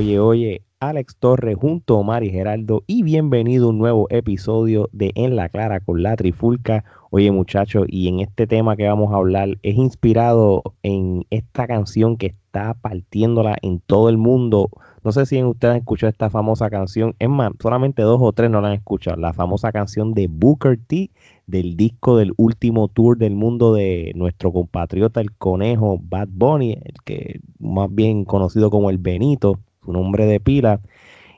oye, 0.00 0.18
oye, 0.18 0.62
Alex 0.80 1.16
Torres 1.16 1.58
junto 1.60 1.94
a 1.94 1.98
Omar 1.98 2.24
y 2.24 2.30
Geraldo 2.30 2.84
y 2.86 3.02
bienvenido 3.02 3.66
a 3.66 3.68
un 3.68 3.76
nuevo 3.76 4.06
episodio 4.08 4.88
de 4.92 5.12
En 5.14 5.36
la 5.36 5.50
Clara 5.50 5.80
con 5.80 6.02
la 6.02 6.16
Trifulca. 6.16 6.84
Oye 7.10 7.30
muchachos, 7.30 7.84
y 7.86 8.08
en 8.08 8.20
este 8.20 8.46
tema 8.46 8.76
que 8.76 8.88
vamos 8.88 9.12
a 9.12 9.16
hablar 9.16 9.58
es 9.62 9.76
inspirado 9.76 10.62
en 10.82 11.26
esta 11.28 11.66
canción 11.66 12.16
que 12.16 12.28
está 12.28 12.72
partiéndola 12.72 13.58
en 13.60 13.80
todo 13.80 14.08
el 14.08 14.16
mundo. 14.16 14.70
No 15.04 15.12
sé 15.12 15.26
si 15.26 15.44
ustedes 15.44 15.72
han 15.72 15.80
escuchado 15.80 16.08
esta 16.08 16.30
famosa 16.30 16.70
canción, 16.70 17.14
es 17.18 17.28
más, 17.28 17.52
solamente 17.60 18.00
dos 18.00 18.20
o 18.22 18.32
tres 18.32 18.50
no 18.50 18.62
la 18.62 18.68
han 18.68 18.74
escuchado, 18.74 19.18
la 19.18 19.34
famosa 19.34 19.70
canción 19.70 20.14
de 20.14 20.28
Booker 20.28 20.78
T 20.78 21.10
del 21.46 21.76
disco 21.76 22.16
del 22.16 22.32
último 22.38 22.88
tour 22.88 23.18
del 23.18 23.34
mundo 23.34 23.74
de 23.74 24.12
nuestro 24.14 24.50
compatriota 24.50 25.20
el 25.20 25.32
conejo 25.32 25.98
Bad 26.00 26.28
Bunny, 26.32 26.72
el 26.72 26.94
que 27.04 27.40
más 27.58 27.94
bien 27.94 28.24
conocido 28.24 28.70
como 28.70 28.88
el 28.88 28.96
Benito, 28.96 29.58
su 29.90 29.92
nombre 29.92 30.26
de 30.26 30.40
pila. 30.40 30.80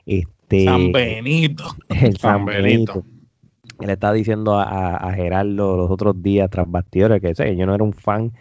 Este, 0.05 0.65
San 0.65 0.91
Benito. 0.91 1.63
El 1.89 2.17
San, 2.17 2.45
Benito. 2.45 3.03
Le 3.79 3.93
estaba 3.93 4.13
diciendo 4.13 4.59
a, 4.59 5.11
Gerardo 5.15 5.77
los 5.77 5.91
otros 5.91 6.21
días 6.21 6.49
tras 6.49 6.69
bastidores 6.69 7.21
que 7.21 7.35
sé, 7.35 7.55
yo 7.55 7.65
no 7.65 7.73
era 7.73 7.83
un 7.83 7.93
fan 7.93 8.31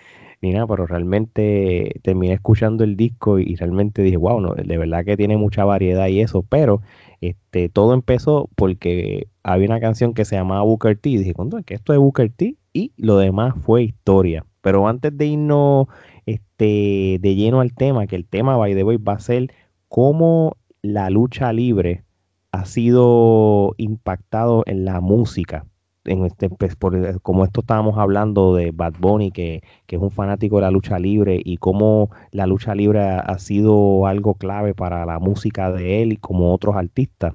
ni 0.41 0.53
nada, 0.53 0.67
pero 0.67 0.87
realmente 0.87 2.01
terminé 2.03 2.35
escuchando 2.35 2.83
el 2.85 2.97
disco 2.97 3.39
y, 3.39 3.55
realmente 3.55 4.03
dije, 4.03 4.17
wow, 4.17 4.41
no, 4.41 4.55
de 4.55 4.77
verdad 4.77 5.05
que 5.05 5.17
tiene 5.17 5.37
mucha 5.37 5.65
variedad 5.65 6.09
y 6.09 6.21
eso, 6.21 6.43
pero 6.43 6.83
este, 7.21 7.69
todo 7.69 7.95
empezó 7.95 8.51
porque 8.57 9.29
había 9.45 9.69
una 9.69 9.81
canción 9.81 10.15
que 10.15 10.25
se 10.25 10.35
llamaba 10.35 10.63
Booker 10.63 10.99
T. 10.99 11.11
Y 11.11 11.19
dije, 11.19 11.35
¿cuándo 11.35 11.59
es 11.59 11.65
que 11.65 11.75
esto 11.75 11.93
es 11.93 11.99
Booker 12.01 12.31
T? 12.31 12.57
Y 12.73 12.93
lo 12.97 13.19
demás 13.19 13.55
fue 13.63 13.85
historia. 13.85 14.45
Pero 14.61 14.89
antes 14.89 15.17
de 15.17 15.27
irnos 15.27 15.87
este, 16.27 17.19
de 17.21 17.35
lleno 17.35 17.61
al 17.61 17.75
tema, 17.75 18.07
que 18.07 18.17
el 18.17 18.27
tema, 18.27 18.57
by 18.57 18.75
the 18.75 18.85
way, 18.85 18.97
va 18.97 19.15
a 19.15 19.21
ser 19.21 19.53
cómo 19.93 20.57
la 20.81 21.11
lucha 21.11 21.53
libre 21.53 22.03
ha 22.51 22.65
sido 22.65 23.75
impactado 23.77 24.63
en 24.65 24.87
la 24.87 25.03
música. 25.03 25.67
En 26.07 26.25
este, 26.25 26.49
pues, 26.49 26.77
por, 26.77 27.21
como 27.21 27.45
esto 27.45 27.61
estábamos 27.61 27.99
hablando 27.99 28.55
de 28.55 28.71
Bad 28.71 28.95
Bunny, 28.99 29.33
que, 29.33 29.63
que, 29.87 29.97
es 29.97 30.03
un 30.03 30.11
fanático 30.11 30.57
de 30.57 30.63
la 30.63 30.71
lucha 30.71 30.99
libre, 30.99 31.39
y 31.45 31.59
cómo 31.59 32.09
la 32.31 32.47
lucha 32.47 32.75
libre 32.75 33.01
ha, 33.03 33.39
sido 33.39 34.07
algo 34.07 34.33
clave 34.33 34.73
para 34.73 35.05
la 35.05 35.19
música 35.19 35.71
de 35.71 36.03
él 36.03 36.15
y 36.15 36.17
como 36.17 36.55
otros 36.55 36.75
artistas. 36.75 37.35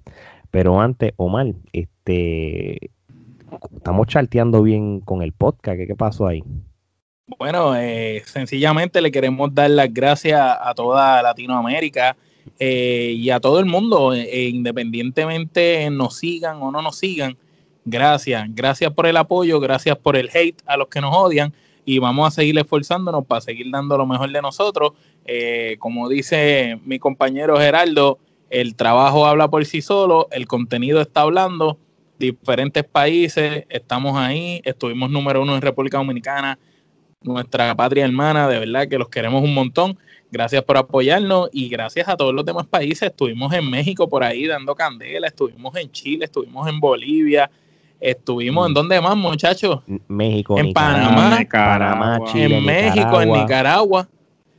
Pero 0.49 0.81
antes, 0.81 1.13
Omar, 1.17 1.53
este, 1.73 2.89
estamos 3.75 4.07
charteando 4.07 4.63
bien 4.63 4.99
con 5.01 5.21
el 5.21 5.31
podcast. 5.31 5.77
¿Qué, 5.77 5.85
qué 5.85 5.95
pasó 5.95 6.25
ahí? 6.25 6.43
Bueno, 7.37 7.75
eh, 7.75 8.23
sencillamente 8.25 8.99
le 8.99 9.11
queremos 9.11 9.53
dar 9.53 9.69
las 9.69 9.93
gracias 9.93 10.41
a 10.59 10.73
toda 10.73 11.21
Latinoamérica 11.21 12.17
eh, 12.59 13.13
y 13.15 13.29
a 13.29 13.39
todo 13.39 13.59
el 13.59 13.65
mundo, 13.65 14.13
eh, 14.13 14.29
e 14.31 14.49
independientemente 14.49 15.89
nos 15.89 16.17
sigan 16.17 16.61
o 16.61 16.71
no 16.71 16.81
nos 16.81 16.97
sigan. 16.97 17.37
Gracias, 17.85 18.45
gracias 18.49 18.91
por 18.91 19.07
el 19.07 19.17
apoyo, 19.17 19.59
gracias 19.59 19.97
por 19.97 20.15
el 20.17 20.29
hate 20.33 20.61
a 20.65 20.77
los 20.77 20.87
que 20.87 21.01
nos 21.01 21.15
odian 21.15 21.53
y 21.85 21.99
vamos 21.99 22.27
a 22.27 22.31
seguir 22.31 22.57
esforzándonos 22.57 23.25
para 23.25 23.41
seguir 23.41 23.67
dando 23.71 23.97
lo 23.97 24.05
mejor 24.05 24.31
de 24.31 24.41
nosotros. 24.41 24.91
como 25.79 26.09
dice 26.09 26.79
mi 26.85 26.99
compañero 26.99 27.57
Geraldo, 27.57 28.19
el 28.49 28.75
trabajo 28.75 29.25
habla 29.25 29.49
por 29.49 29.65
sí 29.65 29.81
solo, 29.81 30.27
el 30.31 30.47
contenido 30.47 31.01
está 31.01 31.21
hablando, 31.21 31.77
diferentes 32.19 32.83
países, 32.83 33.65
estamos 33.69 34.17
ahí, 34.17 34.61
estuvimos 34.63 35.09
número 35.09 35.41
uno 35.41 35.55
en 35.55 35.61
República 35.61 35.97
Dominicana, 35.97 36.57
nuestra 37.21 37.75
patria 37.75 38.05
hermana, 38.05 38.47
de 38.47 38.59
verdad 38.59 38.87
que 38.87 38.97
los 38.97 39.09
queremos 39.09 39.43
un 39.43 39.53
montón. 39.53 39.97
Gracias 40.29 40.63
por 40.63 40.77
apoyarnos 40.77 41.49
y 41.53 41.69
gracias 41.69 42.07
a 42.09 42.17
todos 42.17 42.33
los 42.33 42.45
demás 42.45 42.67
países. 42.67 43.09
Estuvimos 43.09 43.53
en 43.53 43.69
México 43.69 44.09
por 44.09 44.23
ahí 44.23 44.45
dando 44.45 44.75
candela, 44.75 45.27
estuvimos 45.27 45.75
en 45.77 45.89
Chile, 45.91 46.25
estuvimos 46.25 46.67
en 46.67 46.79
Bolivia, 46.79 47.49
estuvimos 47.99 48.65
en 48.67 48.71
mm. 48.71 48.75
dónde 48.75 49.01
más, 49.01 49.15
muchachos? 49.15 49.81
México, 50.07 50.57
en 50.59 50.73
Panamá, 50.73 51.39
Panamá, 51.49 52.19
Chile, 52.25 52.57
en 52.57 52.65
México, 52.65 53.21
en 53.21 53.31
Nicaragua 53.31 54.09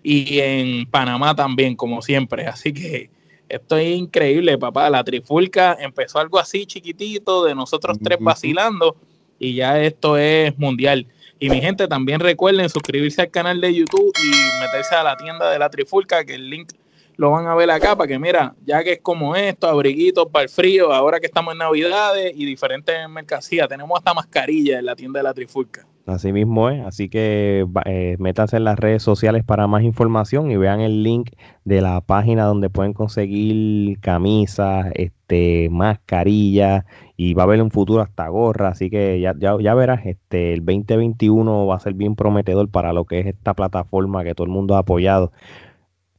y 0.03 0.39
en 0.39 0.87
Panamá 0.87 1.35
también, 1.35 1.77
como 1.77 2.01
siempre. 2.01 2.47
Así 2.47 2.73
que 2.73 3.11
esto 3.49 3.77
es 3.77 3.97
increíble, 3.97 4.57
papá. 4.57 4.89
La 4.89 5.05
trifulca 5.05 5.77
empezó 5.79 6.19
algo 6.19 6.39
así 6.39 6.65
chiquitito 6.65 7.45
de 7.45 7.55
nosotros 7.55 7.99
tres 8.03 8.19
vacilando 8.21 8.97
y 9.39 9.55
ya 9.55 9.81
esto 9.81 10.17
es 10.17 10.59
mundial. 10.59 11.07
Y 11.41 11.51
mi 11.51 11.61
gente, 11.61 11.87
también 11.87 12.21
recuerden 12.21 12.69
suscribirse 12.69 13.23
al 13.23 13.31
canal 13.31 13.61
de 13.61 13.73
YouTube 13.73 14.13
y 14.25 14.61
meterse 14.61 14.95
a 14.97 15.05
la 15.05 15.17
tienda 15.17 15.51
de 15.51 15.59
la 15.59 15.71
Trifulca, 15.71 16.25
que 16.25 16.35
el 16.35 16.51
link 16.51 16.73
lo 17.17 17.31
van 17.31 17.47
a 17.47 17.55
ver 17.55 17.71
acá, 17.71 17.97
para 17.97 18.09
que 18.09 18.19
mira, 18.19 18.55
ya 18.65 18.83
que 18.83 18.93
es 18.93 19.01
como 19.01 19.35
esto, 19.35 19.69
abriguitos 19.69 20.29
para 20.33 20.45
el 20.45 20.49
frío, 20.49 20.93
ahora 20.93 21.19
que 21.21 21.27
estamos 21.27 21.53
en 21.53 21.59
Navidades 21.59 22.33
y 22.35 22.45
diferentes 22.45 22.97
mercancías, 23.09 23.69
tenemos 23.69 23.99
hasta 23.99 24.15
mascarillas 24.15 24.79
en 24.79 24.87
la 24.87 24.97
tienda 24.97 25.19
de 25.19 25.25
la 25.25 25.35
Trifulca. 25.35 25.87
Así 26.07 26.33
mismo 26.33 26.71
es, 26.71 26.81
así 26.87 27.11
que 27.11 27.67
eh, 27.85 28.17
métanse 28.19 28.57
en 28.57 28.65
las 28.65 28.79
redes 28.79 29.03
sociales 29.03 29.45
para 29.45 29.67
más 29.67 29.83
información 29.83 30.51
y 30.51 30.57
vean 30.57 30.81
el 30.81 31.03
link 31.03 31.33
de 31.65 31.83
la 31.83 32.01
página 32.01 32.45
donde 32.45 32.71
pueden 32.71 32.95
conseguir 32.95 34.01
camisas, 34.01 34.87
este, 34.95 35.69
mascarillas 35.71 36.85
y 37.21 37.35
va 37.35 37.43
a 37.43 37.47
haber 37.47 37.61
un 37.61 37.73
futuro 37.73 38.01
hasta 38.01 38.29
gorra, 38.29 38.69
así 38.69 38.91
que 38.91 39.21
ya, 39.21 39.35
ya, 39.37 39.57
ya 39.61 39.75
verás, 39.75 40.07
este, 40.07 40.53
el 40.53 40.65
2021 40.65 41.67
va 41.67 41.75
a 41.75 41.81
ser 41.81 41.95
bien 41.95 42.15
prometedor 42.15 42.71
para 42.71 42.93
lo 42.93 43.07
que 43.07 43.19
es 43.19 43.27
esta 43.27 43.55
plataforma 43.55 44.23
que 44.23 44.37
todo 44.37 44.47
el 44.47 44.53
mundo 44.53 44.77
ha 44.77 44.79
apoyado. 44.79 45.33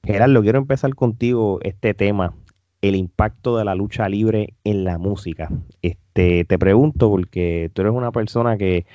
Gerardo, 0.04 0.42
quiero 0.42 0.60
empezar 0.60 0.94
contigo 0.96 1.60
este 1.64 1.94
tema, 1.94 2.34
el 2.82 2.96
impacto 2.98 3.58
de 3.58 3.64
la 3.64 3.76
lucha 3.76 4.10
libre 4.10 4.56
en 4.66 4.84
la 4.84 4.98
música. 4.98 5.50
Este, 5.82 6.44
te 6.44 6.60
pregunto 6.60 7.10
porque 7.10 7.72
tú 7.74 7.82
eres 7.82 7.94
una 7.94 8.12
persona 8.12 8.58
que 8.58 8.86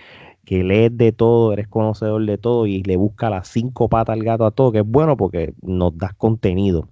que 0.45 0.63
lees 0.63 0.97
de 0.97 1.13
todo, 1.13 1.53
eres 1.53 1.69
conocedor 1.69 2.25
de 2.27 2.39
todo 2.39 2.67
y 2.67 2.83
le 2.83 2.97
busca 2.97 3.31
las 3.31 3.49
cinco 3.49 3.89
patas 3.89 4.15
al 4.15 4.25
gato 4.25 4.45
a 4.47 4.51
todo, 4.51 4.73
que 4.73 4.81
es 4.81 4.87
bueno 4.87 5.17
porque 5.17 5.55
nos 5.63 5.97
das 5.97 6.15
contenido. 6.15 6.89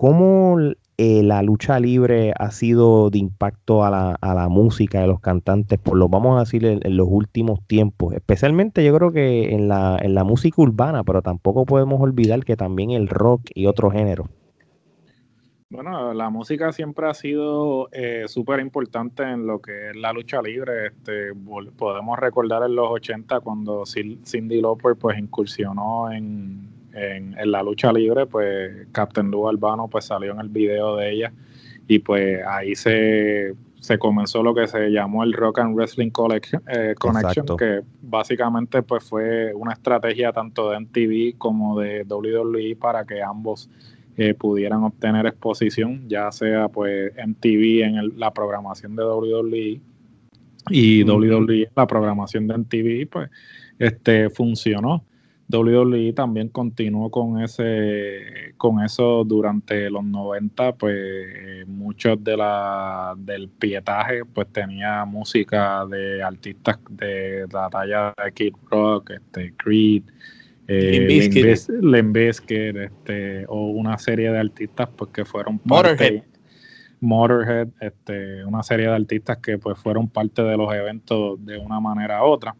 ¿Cómo 0.00 0.60
eh, 0.96 1.24
la 1.24 1.42
lucha 1.42 1.80
libre 1.80 2.32
ha 2.38 2.52
sido 2.52 3.10
de 3.10 3.18
impacto 3.18 3.84
a 3.84 3.90
la, 3.90 4.16
a 4.20 4.32
la 4.32 4.48
música 4.48 5.00
de 5.00 5.08
los 5.08 5.18
cantantes, 5.18 5.76
por 5.80 5.96
lo 5.96 6.08
vamos 6.08 6.36
a 6.36 6.44
decir, 6.44 6.64
en, 6.64 6.96
los 6.96 7.08
últimos 7.10 7.66
tiempos? 7.66 8.14
Especialmente 8.14 8.84
yo 8.84 8.94
creo 8.94 9.10
que 9.10 9.52
en 9.52 9.66
la, 9.66 9.98
en 10.00 10.14
la 10.14 10.22
música 10.22 10.62
urbana, 10.62 11.02
pero 11.02 11.20
tampoco 11.20 11.66
podemos 11.66 12.00
olvidar 12.00 12.44
que 12.44 12.56
también 12.56 12.92
el 12.92 13.08
rock 13.08 13.50
y 13.52 13.66
otro 13.66 13.90
género. 13.90 14.28
Bueno, 15.68 16.14
la 16.14 16.30
música 16.30 16.70
siempre 16.70 17.08
ha 17.08 17.14
sido 17.14 17.88
eh, 17.90 18.22
súper 18.28 18.60
importante 18.60 19.24
en 19.24 19.48
lo 19.48 19.60
que 19.60 19.90
es 19.90 19.96
la 19.96 20.12
lucha 20.12 20.40
libre. 20.40 20.86
Este, 20.86 21.32
podemos 21.76 22.16
recordar 22.20 22.62
en 22.62 22.76
los 22.76 22.88
80 22.88 23.40
cuando 23.40 23.82
Cindy 23.84 24.60
Lauper 24.60 24.94
pues 24.94 25.18
incursionó 25.18 26.12
en, 26.12 26.77
la 27.44 27.62
lucha 27.62 27.92
libre, 27.92 28.26
pues 28.26 28.86
Captain 28.92 29.30
Lou 29.30 29.48
Albano 29.48 29.88
pues 29.88 30.06
salió 30.06 30.32
en 30.32 30.40
el 30.40 30.48
video 30.48 30.96
de 30.96 31.10
ella 31.12 31.32
y 31.86 31.98
pues 32.00 32.40
ahí 32.46 32.74
se, 32.74 33.54
comenzó 33.98 34.42
lo 34.42 34.54
que 34.54 34.66
se 34.66 34.90
llamó 34.90 35.24
el 35.24 35.32
Rock 35.32 35.60
and 35.60 35.74
Wrestling 35.74 36.10
eh, 36.10 36.94
Connection, 36.98 37.56
que 37.56 37.80
básicamente 38.02 38.82
pues 38.82 39.04
fue 39.04 39.54
una 39.54 39.72
estrategia 39.72 40.32
tanto 40.32 40.70
de 40.70 40.80
MTV 40.80 41.38
como 41.38 41.80
de 41.80 42.04
WWE 42.04 42.76
para 42.76 43.04
que 43.04 43.22
ambos 43.22 43.70
pudieran 44.36 44.82
obtener 44.82 45.26
exposición, 45.26 46.08
ya 46.08 46.32
sea 46.32 46.68
pues 46.68 47.12
en 47.16 47.36
TV, 47.36 47.84
en 47.84 48.18
la 48.18 48.32
programación 48.32 48.96
de 48.96 49.04
WWE 49.04 49.80
y 50.70 51.04
WWE, 51.04 51.70
la 51.74 51.86
programación 51.86 52.46
de 52.46 52.58
MTV, 52.58 53.08
pues 53.10 53.30
este 53.78 54.30
funcionó. 54.30 55.04
WWE 55.50 56.12
también 56.12 56.48
continuó 56.50 57.10
con 57.10 57.40
ese 57.42 58.54
con 58.58 58.84
eso 58.84 59.24
durante 59.24 59.88
los 59.88 60.04
90, 60.04 60.74
pues 60.76 61.66
muchos 61.66 62.22
de 62.22 62.36
la 62.36 63.14
del 63.16 63.48
pietaje 63.48 64.24
pues 64.26 64.48
tenía 64.52 65.04
música 65.06 65.86
de 65.86 66.22
artistas 66.22 66.78
de 66.90 67.46
la 67.50 67.70
talla 67.70 68.12
de 68.22 68.32
Kid 68.32 68.54
Rock, 68.70 69.10
este 69.10 69.54
Creed, 69.56 70.02
eh, 70.70 71.06
este, 72.84 73.46
o 73.48 73.68
una 73.68 73.96
serie 73.96 74.30
de 74.30 74.38
artistas 74.38 74.90
pues, 74.94 75.10
que 75.10 75.24
fueron 75.24 75.58
parte, 75.58 76.24
Motorhead, 77.00 77.68
este, 77.80 78.44
una 78.44 78.62
serie 78.62 78.86
de 78.86 78.94
artistas 78.94 79.38
que 79.38 79.56
pues 79.56 79.78
fueron 79.78 80.08
parte 80.10 80.42
de 80.42 80.58
los 80.58 80.72
eventos 80.74 81.42
de 81.42 81.56
una 81.56 81.80
manera 81.80 82.22
u 82.22 82.26
otra. 82.26 82.54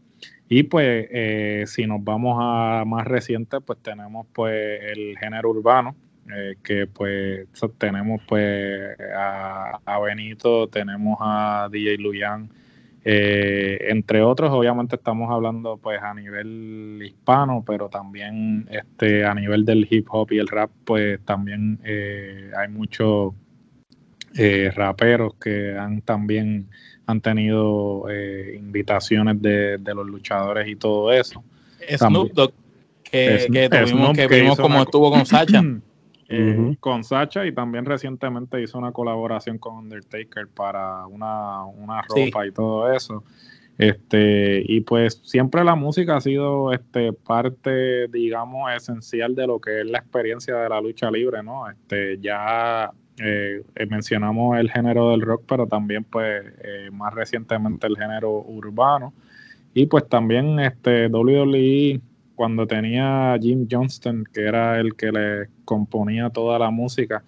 Y 0.48 0.62
pues 0.62 1.08
eh, 1.10 1.64
si 1.66 1.86
nos 1.86 2.02
vamos 2.02 2.38
a 2.40 2.84
más 2.86 3.06
reciente, 3.06 3.60
pues 3.60 3.80
tenemos 3.82 4.26
pues 4.32 4.80
el 4.82 5.18
género 5.18 5.50
urbano, 5.50 5.94
eh, 6.34 6.56
que 6.62 6.86
pues 6.86 7.46
tenemos 7.76 8.22
pues 8.26 8.96
a, 9.14 10.00
Benito, 10.02 10.68
tenemos 10.68 11.18
a 11.20 11.68
DJ 11.70 11.98
Luyan, 11.98 12.50
Eh, 13.04 13.90
entre 13.90 14.22
otros, 14.22 14.50
obviamente 14.50 14.96
estamos 14.96 15.30
hablando 15.30 15.78
pues 15.78 16.02
a 16.02 16.12
nivel 16.14 17.00
hispano, 17.02 17.64
pero 17.66 17.88
también 17.88 18.66
este, 18.70 19.24
a 19.24 19.34
nivel 19.34 19.64
del 19.64 19.86
hip 19.88 20.06
hop 20.10 20.32
y 20.32 20.38
el 20.38 20.48
rap, 20.48 20.70
pues 20.84 21.20
también 21.24 21.78
eh, 21.84 22.50
hay 22.56 22.68
muchos 22.68 23.34
raperos 24.74 25.34
que 25.34 25.76
han 25.76 26.02
también 26.02 26.68
han 27.08 27.20
tenido 27.22 28.04
invitaciones 28.54 29.40
de, 29.40 29.78
los 29.94 30.06
luchadores 30.06 30.68
y 30.68 30.76
todo 30.76 31.10
eso. 31.10 31.42
Snoop 31.96 32.32
Dogg, 32.32 32.52
que, 33.02 33.68
tuvimos, 33.70 34.16
que 34.16 34.26
vimos 34.26 34.60
como 34.60 34.82
estuvo 34.82 35.10
con 35.10 35.24
Sacha. 35.26 35.62
con 36.80 37.04
Sacha 37.04 37.46
y 37.46 37.52
también 37.52 37.86
recientemente 37.86 38.62
hizo 38.62 38.78
una 38.78 38.92
colaboración 38.92 39.56
con 39.56 39.76
Undertaker 39.76 40.48
para 40.48 41.06
una, 41.06 41.64
ropa 42.08 42.46
y 42.46 42.52
todo 42.52 42.92
eso. 42.92 43.24
Este, 43.78 44.60
y 44.66 44.80
pues 44.80 45.20
siempre 45.22 45.62
la 45.64 45.76
música 45.76 46.16
ha 46.16 46.20
sido 46.20 46.72
este, 46.72 47.12
parte, 47.12 48.08
digamos, 48.08 48.72
esencial 48.72 49.36
de 49.36 49.46
lo 49.46 49.60
que 49.60 49.80
es 49.80 49.86
la 49.86 49.98
experiencia 49.98 50.56
de 50.56 50.68
la 50.68 50.80
lucha 50.80 51.10
libre, 51.10 51.44
¿no? 51.44 51.70
Este, 51.70 52.18
ya 52.20 52.90
eh, 53.20 53.62
mencionamos 53.88 54.58
el 54.58 54.70
género 54.70 55.10
del 55.10 55.22
rock, 55.22 55.42
pero 55.46 55.66
también, 55.66 56.04
pues, 56.04 56.44
eh, 56.62 56.90
más 56.92 57.14
recientemente 57.14 57.86
el 57.86 57.96
género 57.96 58.30
urbano. 58.30 59.12
Y 59.74 59.86
pues 59.86 60.08
también 60.08 60.58
este, 60.60 61.08
WWE 61.08 62.00
cuando 62.34 62.66
tenía 62.66 63.36
Jim 63.40 63.66
Johnston, 63.70 64.24
que 64.32 64.42
era 64.42 64.78
el 64.78 64.94
que 64.94 65.10
le 65.10 65.48
componía 65.64 66.30
toda 66.30 66.58
la 66.58 66.70
música, 66.70 67.24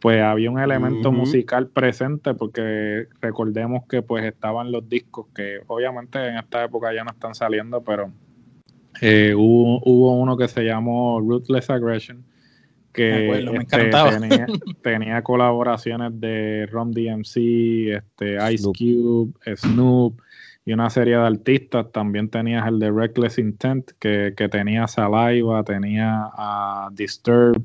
pues 0.00 0.20
había 0.20 0.50
un 0.50 0.58
elemento 0.58 1.12
musical 1.12 1.68
presente 1.68 2.34
porque 2.34 3.06
recordemos 3.20 3.84
que 3.88 4.02
pues 4.02 4.24
estaban 4.24 4.70
los 4.70 4.88
discos 4.88 5.26
que 5.34 5.60
obviamente 5.66 6.24
en 6.26 6.38
esta 6.38 6.64
época 6.64 6.92
ya 6.92 7.04
no 7.04 7.10
están 7.10 7.34
saliendo, 7.34 7.82
pero 7.82 8.10
eh, 9.00 9.34
hubo, 9.36 10.20
uno 10.20 10.36
que 10.36 10.48
se 10.48 10.64
llamó 10.64 11.20
Ruthless 11.20 11.70
Aggression 11.70 12.24
que 12.92 13.30
este, 13.30 13.90
tenía, 13.90 14.46
tenía, 14.82 15.22
colaboraciones 15.22 16.18
de 16.20 16.66
Ron 16.70 16.92
DMC, 16.92 17.96
este, 17.96 18.52
Ice 18.52 18.64
Cube, 18.64 19.32
Snoop, 19.56 20.20
y 20.64 20.72
una 20.72 20.90
serie 20.90 21.16
de 21.16 21.26
artistas. 21.26 21.86
También 21.92 22.28
tenías 22.28 22.66
el 22.66 22.78
de 22.78 22.90
Reckless 22.90 23.38
Intent, 23.38 23.90
que, 23.98 24.32
tenía 24.50 24.86
Saliva, 24.86 25.62
tenía 25.64 26.30
a 26.36 26.90
Disturb, 26.92 27.62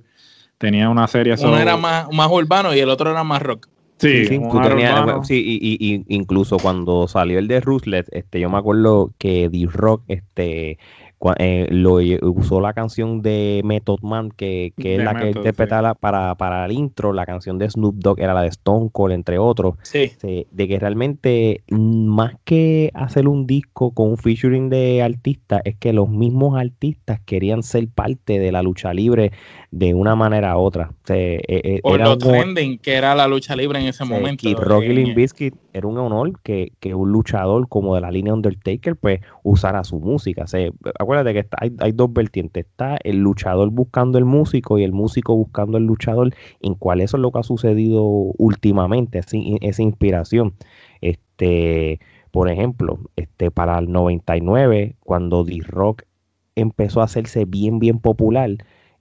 tenía 0.57 0.89
una 0.89 1.07
serie 1.07 1.35
Uno 1.41 1.57
era 1.57 1.75
más, 1.75 2.07
más 2.11 2.29
urbano 2.31 2.73
y 2.73 2.79
el 2.79 2.89
otro 2.89 3.11
era 3.11 3.23
más 3.23 3.41
rock. 3.41 3.67
Sí, 3.97 4.25
sí, 4.25 5.77
y, 5.79 6.03
incluso 6.07 6.57
cuando 6.57 7.07
salió 7.07 7.39
el 7.39 7.47
de 7.47 7.61
Ruthless, 7.61 8.07
este, 8.11 8.39
yo 8.39 8.49
me 8.49 8.57
acuerdo 8.57 9.13
que 9.17 9.49
D-Rock, 9.49 10.03
este, 10.07 10.77
eh, 11.37 11.67
lo 11.69 11.99
usó 12.21 12.59
la 12.59 12.73
canción 12.73 13.21
de 13.21 13.61
Method 13.63 14.01
Man, 14.01 14.31
que, 14.31 14.73
es 14.77 15.03
la 15.03 15.15
que 15.15 15.31
interpretaba 15.31 15.93
para, 15.93 16.35
para 16.35 16.65
el 16.65 16.71
intro, 16.73 17.13
la 17.13 17.25
canción 17.25 17.57
de 17.57 17.69
Snoop 17.69 17.95
Dogg 17.95 18.19
era 18.19 18.33
la 18.33 18.41
de 18.41 18.49
Stone 18.49 18.89
Cold, 18.91 19.13
entre 19.13 19.37
otros. 19.37 19.75
Sí. 19.83 20.11
de 20.21 20.67
que 20.67 20.79
realmente, 20.79 21.63
mm, 21.69 22.05
más 22.07 22.35
que 22.43 22.91
hacer 22.93 23.27
un 23.27 23.47
disco 23.47 23.91
con 23.91 24.09
un 24.09 24.17
featuring 24.17 24.69
de 24.69 25.01
artistas, 25.01 25.61
es 25.65 25.75
que 25.77 25.93
los 25.93 26.09
mismos 26.09 26.59
artistas 26.59 27.19
querían 27.25 27.63
ser 27.63 27.87
parte 27.87 28.39
de 28.39 28.51
la 28.51 28.61
lucha 28.61 28.93
libre 28.93 29.31
de 29.71 29.93
una 29.93 30.15
manera 30.15 30.57
u 30.57 30.61
otra. 30.61 30.91
E, 31.09 31.41
e, 31.47 31.79
Por 31.81 31.99
lo 31.99 32.17
trending 32.17 32.77
que 32.77 32.93
era 32.93 33.15
la 33.15 33.27
lucha 33.27 33.55
libre 33.55 33.79
en 33.79 33.87
ese 33.87 34.05
momento. 34.05 34.47
Y 34.47 34.55
Rocky 34.55 34.89
Limbiskit 34.89 35.55
era 35.73 35.87
un 35.87 35.97
honor 35.97 36.39
que, 36.41 36.71
un 36.93 37.11
luchador 37.11 37.67
como 37.67 37.95
de 37.95 38.01
la 38.01 38.11
línea 38.11 38.33
Undertaker 38.33 38.95
pues 38.95 39.21
usara 39.43 39.83
su 39.83 39.99
música. 39.99 40.45
acuérdate 40.99 41.33
que 41.33 41.47
hay, 41.79 41.91
dos 41.91 42.13
vertientes. 42.13 42.65
Está 42.65 42.97
el 43.03 43.17
luchador 43.17 43.71
buscando 43.71 44.19
el 44.19 44.25
músico 44.25 44.77
y 44.77 44.83
el 44.83 44.93
músico 44.93 45.35
buscando 45.35 45.77
el 45.77 45.85
luchador, 45.85 46.33
en 46.61 46.75
cual 46.75 47.01
eso 47.01 47.17
es 47.17 47.21
lo 47.21 47.31
que 47.31 47.39
ha 47.39 47.43
sucedido 47.43 48.03
últimamente, 48.03 49.19
esa 49.19 49.81
inspiración. 49.81 50.53
Este, 51.01 51.99
por 52.31 52.49
ejemplo, 52.49 52.99
este, 53.15 53.49
para 53.49 53.77
el 53.79 53.91
99, 53.91 54.95
cuando 54.99 55.43
D-Rock 55.43 56.03
empezó 56.55 57.01
a 57.01 57.05
hacerse 57.05 57.45
bien, 57.45 57.79
bien 57.79 57.99
popular, 57.99 58.51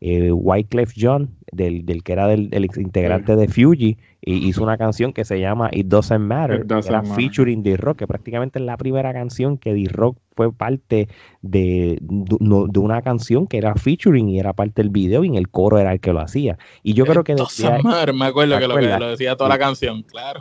eh, 0.05 0.33
Wyclef 0.33 0.95
John, 0.99 1.37
del, 1.53 1.87
del, 1.87 2.03
que 2.03 2.13
era 2.13 2.27
del, 2.27 2.51
integrante 2.77 3.37
de 3.37 3.47
Fuji, 3.47 3.99
hizo 4.21 4.65
una 4.65 4.77
canción 4.77 5.13
que 5.13 5.25
se 5.25 5.39
llama 5.39 5.69
It 5.71 5.87
Doesn't 5.87 6.19
Matter, 6.19 6.67
era 6.69 7.05
featuring 7.05 7.63
D-Rock, 7.63 7.99
que 7.99 8.07
prácticamente 8.09 8.59
es 8.59 8.65
la 8.65 8.77
primera 8.77 9.13
canción 9.13 9.59
que 9.59 9.73
D-Rock 9.73 10.19
fue 10.35 10.53
parte 10.53 11.07
de, 11.43 11.99
de, 12.01 12.79
una 12.81 13.03
canción 13.03 13.47
que 13.47 13.59
era 13.59 13.77
featuring 13.77 14.29
y 14.29 14.41
era 14.41 14.55
parte 14.55 14.83
del 14.83 14.91
video 14.91 15.23
y 15.23 15.29
en 15.29 15.37
el 15.37 15.49
coro 15.49 15.79
era 15.79 15.93
el 15.93 16.01
que 16.01 16.13
lo 16.13 16.19
hacía. 16.19 16.59
Y 16.83 16.95
yo 16.95 17.05
creo 17.05 17.23
que... 17.23 17.37
Doesn't 17.37 17.85
matter, 17.85 18.13
me 18.13 18.25
acuerdo 18.25 18.59
que 18.59 18.67
lo, 18.67 19.09
decía 19.09 19.37
toda 19.37 19.51
la 19.51 19.59
canción, 19.59 20.03
claro. 20.03 20.41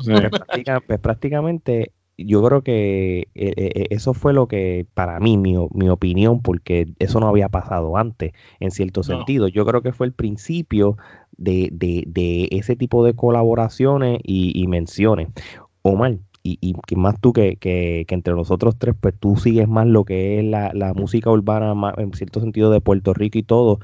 Pues, 0.87 0.99
prácticamente 0.99 1.91
yo 2.25 2.43
creo 2.43 2.61
que 2.63 3.19
eh, 3.19 3.25
eh, 3.35 3.53
eh, 3.75 3.87
eso 3.91 4.13
fue 4.13 4.33
lo 4.33 4.47
que, 4.47 4.85
para 4.93 5.19
mí, 5.19 5.37
mi, 5.37 5.55
mi, 5.73 5.89
opinión, 5.89 6.41
porque 6.41 6.93
eso 6.99 7.19
no 7.19 7.27
había 7.27 7.49
pasado 7.49 7.97
antes, 7.97 8.33
en 8.59 8.71
cierto 8.71 9.03
sentido. 9.03 9.47
Yo 9.47 9.65
creo 9.65 9.81
que 9.81 9.93
fue 9.93 10.07
el 10.07 10.13
principio 10.13 10.97
de, 11.37 11.69
de, 11.71 12.03
de 12.07 12.47
ese 12.51 12.75
tipo 12.75 13.03
de 13.05 13.15
colaboraciones 13.15 14.19
y, 14.23 14.67
menciones. 14.67 15.29
Omar, 15.81 16.17
y, 16.43 16.57
y 16.61 16.95
más 16.95 17.19
tú 17.19 17.33
que, 17.33 17.55
que, 17.57 18.05
que, 18.07 18.15
entre 18.15 18.33
nosotros 18.33 18.75
tres, 18.77 18.95
pues 18.99 19.13
tú 19.19 19.37
sigues 19.37 19.67
más 19.67 19.87
lo 19.87 20.05
que 20.05 20.39
es 20.39 20.45
la, 20.45 20.71
la 20.73 20.93
música 20.93 21.29
urbana, 21.29 21.73
más, 21.75 21.95
en 21.97 22.13
cierto 22.13 22.39
sentido 22.39 22.71
de 22.71 22.81
Puerto 22.81 23.13
Rico 23.13 23.37
y 23.37 23.43
todo, 23.43 23.79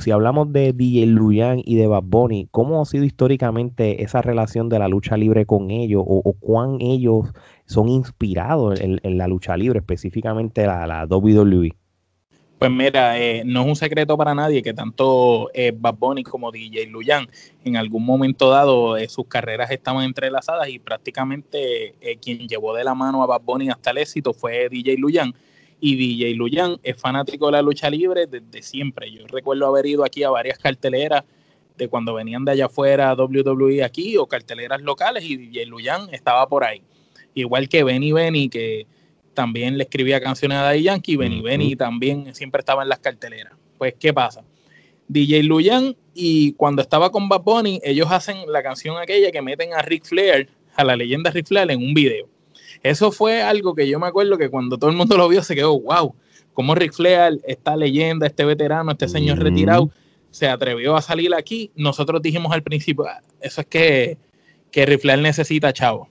si 0.00 0.10
hablamos 0.10 0.52
de 0.52 0.72
DJ 0.72 1.06
Luyan 1.06 1.62
y 1.64 1.76
de 1.76 1.86
Bad 1.86 2.02
Bunny, 2.04 2.48
¿cómo 2.50 2.80
ha 2.80 2.84
sido 2.84 3.04
históricamente 3.04 4.02
esa 4.02 4.20
relación 4.20 4.68
de 4.68 4.78
la 4.78 4.88
lucha 4.88 5.16
libre 5.16 5.46
con 5.46 5.70
ellos 5.70 6.04
o, 6.06 6.34
cuán 6.38 6.78
ellos 6.80 7.32
son 7.64 7.88
inspirados 7.88 8.80
en, 8.80 9.00
la 9.18 9.26
lucha 9.26 9.56
libre, 9.56 9.78
específicamente 9.78 10.66
la, 10.66 10.86
la 10.86 11.06
WWE? 11.06 11.74
Pues 12.58 12.70
mira, 12.70 13.18
eh, 13.18 13.42
no 13.44 13.62
es 13.62 13.66
un 13.66 13.76
secreto 13.76 14.16
para 14.16 14.34
nadie 14.34 14.62
que 14.62 14.72
tanto 14.72 15.50
eh, 15.52 15.74
Bad 15.76 15.96
Bunny 15.96 16.22
como 16.22 16.50
DJ 16.50 16.86
Luyan 16.86 17.26
en 17.64 17.76
algún 17.76 18.04
momento 18.04 18.48
dado 18.48 18.96
eh, 18.96 19.08
sus 19.08 19.26
carreras 19.26 19.70
estaban 19.70 20.04
entrelazadas 20.04 20.68
y 20.68 20.78
prácticamente 20.78 21.94
quien 22.22 22.48
llevó 22.48 22.74
de 22.74 22.84
la 22.84 22.94
mano 22.94 23.22
a 23.22 23.26
Bad 23.26 23.42
Bunny 23.42 23.68
hasta 23.68 23.90
el 23.90 23.98
éxito 23.98 24.32
fue 24.32 24.70
DJ 24.70 24.96
Luyan 24.96 25.34
y 25.80 25.96
DJ 25.96 26.34
Luyan 26.34 26.78
es 26.82 26.96
fanático 26.96 27.46
de 27.46 27.52
la 27.52 27.62
lucha 27.62 27.90
libre 27.90 28.26
desde 28.26 28.62
siempre. 28.62 29.10
Yo 29.10 29.26
recuerdo 29.26 29.66
haber 29.66 29.86
ido 29.86 30.04
aquí 30.04 30.22
a 30.22 30.30
varias 30.30 30.58
carteleras 30.58 31.24
de 31.76 31.88
cuando 31.88 32.14
venían 32.14 32.44
de 32.44 32.52
allá 32.52 32.66
afuera 32.66 33.14
WWE 33.14 33.84
aquí 33.84 34.16
o 34.16 34.26
carteleras 34.26 34.80
locales 34.80 35.24
y 35.24 35.36
DJ 35.36 35.66
Luyan 35.66 36.08
estaba 36.12 36.48
por 36.48 36.64
ahí. 36.64 36.82
Igual 37.34 37.68
que 37.68 37.84
Benny 37.84 38.12
Benny, 38.12 38.48
que 38.48 38.86
también 39.34 39.76
le 39.76 39.84
escribía 39.84 40.20
canciones 40.20 40.56
a 40.56 40.62
Daddy 40.62 40.82
Yankee, 40.84 41.16
Benny 41.16 41.42
Benny 41.42 41.76
también 41.76 42.34
siempre 42.34 42.60
estaba 42.60 42.82
en 42.82 42.88
las 42.88 43.00
carteleras. 43.00 43.52
Pues, 43.76 43.94
¿qué 43.98 44.14
pasa? 44.14 44.42
DJ 45.08 45.42
Luyan 45.42 45.94
y 46.14 46.52
cuando 46.54 46.80
estaba 46.80 47.12
con 47.12 47.28
Bad 47.28 47.42
Bunny, 47.42 47.80
ellos 47.84 48.10
hacen 48.10 48.50
la 48.50 48.62
canción 48.62 48.96
aquella 48.96 49.30
que 49.30 49.42
meten 49.42 49.74
a 49.74 49.82
Ric 49.82 50.04
Flair, 50.04 50.48
a 50.74 50.84
la 50.84 50.96
leyenda 50.96 51.30
Ric 51.30 51.46
Flair 51.46 51.70
en 51.70 51.78
un 51.78 51.92
video. 51.92 52.26
Eso 52.90 53.12
fue 53.12 53.42
algo 53.42 53.74
que 53.74 53.88
yo 53.88 53.98
me 53.98 54.06
acuerdo 54.06 54.38
que 54.38 54.48
cuando 54.48 54.78
todo 54.78 54.90
el 54.90 54.96
mundo 54.96 55.16
lo 55.16 55.28
vio 55.28 55.42
se 55.42 55.54
quedó, 55.54 55.78
wow, 55.80 56.14
como 56.54 56.74
Ric 56.74 56.92
Flair, 56.92 57.40
esta 57.46 57.76
leyenda, 57.76 58.26
este 58.26 58.44
veterano, 58.44 58.92
este 58.92 59.08
señor 59.08 59.38
retirado, 59.38 59.90
se 60.30 60.48
atrevió 60.48 60.96
a 60.96 61.02
salir 61.02 61.34
aquí. 61.34 61.70
Nosotros 61.74 62.22
dijimos 62.22 62.52
al 62.52 62.62
principio, 62.62 63.06
ah, 63.06 63.22
eso 63.40 63.60
es 63.60 63.66
que, 63.66 64.18
que 64.70 64.86
Ric 64.86 65.00
Flair 65.00 65.18
necesita 65.20 65.72
chavo 65.72 66.08